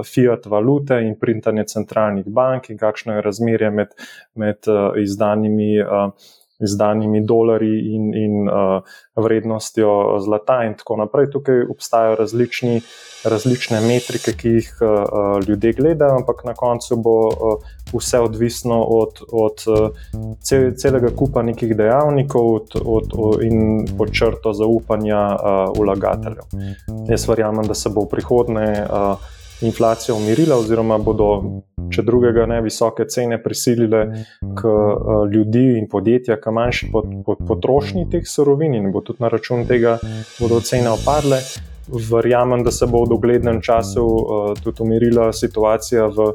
fiat 0.02 0.48
valute 0.50 0.98
in 1.06 1.12
printanje 1.14 1.62
centralnih 1.70 2.26
bank, 2.26 2.66
in 2.72 2.80
kakšno 2.80 3.14
je 3.14 3.22
razmerje 3.22 3.70
med, 3.70 3.94
med 4.34 4.66
izdanimi 4.98 5.78
izdanimi 6.64 7.20
dolarji 7.20 7.94
in, 7.94 8.14
in 8.14 8.48
uh, 8.48 8.82
vrednostjo 9.16 10.18
zlata, 10.24 10.64
in 10.64 10.74
tako 10.74 10.96
naprej. 10.96 11.30
Tukaj 11.30 11.62
obstajajo 11.70 12.16
različni, 12.16 12.80
različne 13.24 13.80
metrike, 13.80 14.32
ki 14.32 14.48
jih 14.48 14.72
uh, 14.80 14.88
uh, 14.90 15.48
ljudje 15.48 15.72
gledajo, 15.72 16.16
ampak 16.16 16.44
na 16.44 16.54
koncu 16.54 16.96
bo 16.96 17.16
uh, 17.28 17.70
vse 17.92 18.20
odvisno 18.20 18.82
od, 18.82 19.22
od 19.32 19.64
uh, 19.66 20.34
cel, 20.40 20.72
celega 20.76 21.10
kupa 21.16 21.42
nekih 21.42 21.76
dejavnikov 21.76 22.54
od, 22.54 22.76
od, 22.84 23.14
od, 23.14 23.42
in 23.42 23.86
počrto 23.98 24.52
zaupanja 24.52 25.24
uh, 25.34 25.78
vlagateljev. 25.78 26.44
Jaz 27.08 27.28
verjamem, 27.28 27.66
da 27.66 27.74
se 27.74 27.90
bo 27.94 28.06
v 28.06 28.16
prihodnje. 28.16 28.70
Uh, 28.90 29.37
inflacija 29.60 30.14
umirila, 30.14 30.56
oziroma 30.56 30.98
bodo, 30.98 31.28
če 31.90 32.02
drugega 32.06 32.46
ne, 32.46 32.60
visoke 32.62 33.06
cene 33.10 33.40
prisilile 33.42 34.04
k 34.40 34.68
uh, 34.68 35.24
ljudi 35.30 35.64
in 35.78 35.88
podjetja, 35.90 36.38
k 36.40 36.52
manjši 36.54 36.90
pot, 36.92 37.08
pot, 37.26 37.42
potrošnji 37.48 38.08
teh 38.12 38.26
surovin 38.28 38.76
in 38.78 38.92
bo 38.92 39.02
tudi 39.02 39.24
na 39.24 39.32
račun 39.32 39.66
tega 39.66 39.98
bodo 40.38 40.60
cene 40.60 40.92
opadle. 40.94 41.42
Verjamem, 41.88 42.60
da 42.66 42.70
se 42.70 42.84
bo 42.86 43.00
v 43.06 43.08
doglednem 43.14 43.62
času 43.64 44.02
uh, 44.04 44.50
tudi 44.60 44.84
umirila 44.84 45.30
situacija 45.32 46.10
v, 46.12 46.26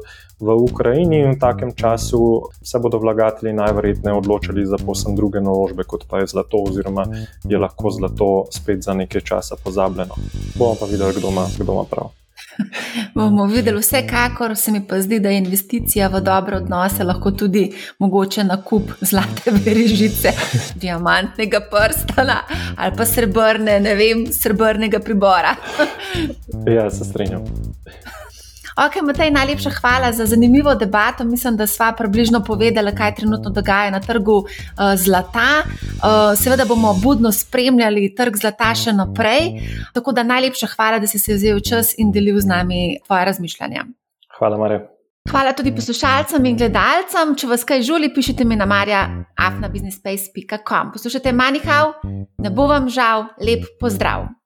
v 0.42 0.56
Ukrajini 0.64 1.20
in 1.22 1.36
v 1.36 1.38
takem 1.38 1.70
času 1.78 2.18
se 2.58 2.80
bodo 2.82 2.98
vlagatelji 2.98 3.54
najverjetneje 3.54 4.18
odločili 4.18 4.66
za 4.66 4.80
posebno 4.82 5.14
druge 5.16 5.40
naložbe, 5.40 5.86
kot 5.86 6.08
pa 6.10 6.24
je 6.24 6.32
zlato, 6.34 6.64
oziroma 6.66 7.06
je 7.46 7.58
lahko 7.58 7.94
zlato 7.94 8.32
spet 8.50 8.82
za 8.82 8.98
nekaj 8.98 9.22
časa 9.22 9.56
pozabljeno. 9.64 10.18
Bomo 10.58 10.74
pa 10.80 10.90
videli, 10.90 11.14
kdo 11.14 11.30
ima, 11.30 11.46
kdo 11.54 11.72
ima 11.72 11.86
prav. 11.90 12.23
bomo 13.14 13.46
videli, 13.46 13.80
vsekakor 13.80 14.56
se 14.56 14.72
mi 14.72 14.86
pa 14.86 15.00
zdi, 15.00 15.20
da 15.20 15.28
je 15.28 15.38
investicija 15.38 16.08
v 16.08 16.20
dobre 16.20 16.56
odnose 16.56 17.04
lahko 17.04 17.30
tudi 17.30 17.72
mogoče 17.98 18.44
na 18.44 18.62
kup 18.62 18.90
zlate 19.00 19.50
verižice, 19.64 20.32
diamantnega 20.82 21.60
prstana 21.70 22.40
ali 22.76 22.96
pa 22.96 23.06
srebrne, 23.06 23.80
ne 23.80 23.94
vem, 23.94 24.26
srebrnega 24.32 24.98
pribora. 24.98 25.56
ja, 26.66 26.90
se 26.90 27.04
strinjam. 27.04 27.44
Ok, 28.74 29.06
Matej, 29.06 29.30
najlepša 29.30 29.70
hvala 29.70 30.12
za 30.12 30.26
zanimivo 30.26 30.74
debato. 30.74 31.24
Mislim, 31.24 31.56
da 31.56 31.66
sva 31.66 31.92
približno 31.92 32.44
povedala, 32.44 32.92
kaj 32.92 33.14
trenutno 33.14 33.50
dogaja 33.50 33.90
na 33.90 34.00
trgu 34.00 34.38
uh, 34.38 34.46
zlata. 34.96 35.62
Uh, 35.62 35.68
seveda 36.38 36.64
bomo 36.64 36.94
budno 37.02 37.32
spremljali 37.32 38.14
trg 38.14 38.36
zlata 38.36 38.74
še 38.74 38.92
naprej. 38.92 39.60
Tako 39.94 40.12
da 40.12 40.22
najlepša 40.22 40.66
hvala, 40.74 40.98
da 40.98 41.06
si 41.06 41.18
se 41.18 41.34
vzel 41.34 41.60
čas 41.60 41.94
in 41.98 42.12
delil 42.12 42.40
z 42.40 42.46
nami 42.50 42.98
tvoje 43.06 43.24
razmišljanja. 43.24 43.84
Hvala, 44.38 44.58
Marja. 44.58 44.80
Hvala 45.30 45.52
tudi 45.56 45.72
poslušalcem 45.72 46.44
in 46.44 46.56
gledalcem. 46.58 47.34
Če 47.38 47.46
vas 47.46 47.64
kaj 47.64 47.82
žuli, 47.86 48.14
pišite 48.14 48.44
mi 48.44 48.56
na 48.58 48.66
marja.afnabusinessspace.com. 48.66 50.92
Poslušajte 50.92 51.32
Manihau, 51.32 51.92
ne 52.42 52.50
bo 52.50 52.66
vam 52.66 52.88
žal, 52.90 53.24
lep 53.38 53.64
pozdrav! 53.80 54.43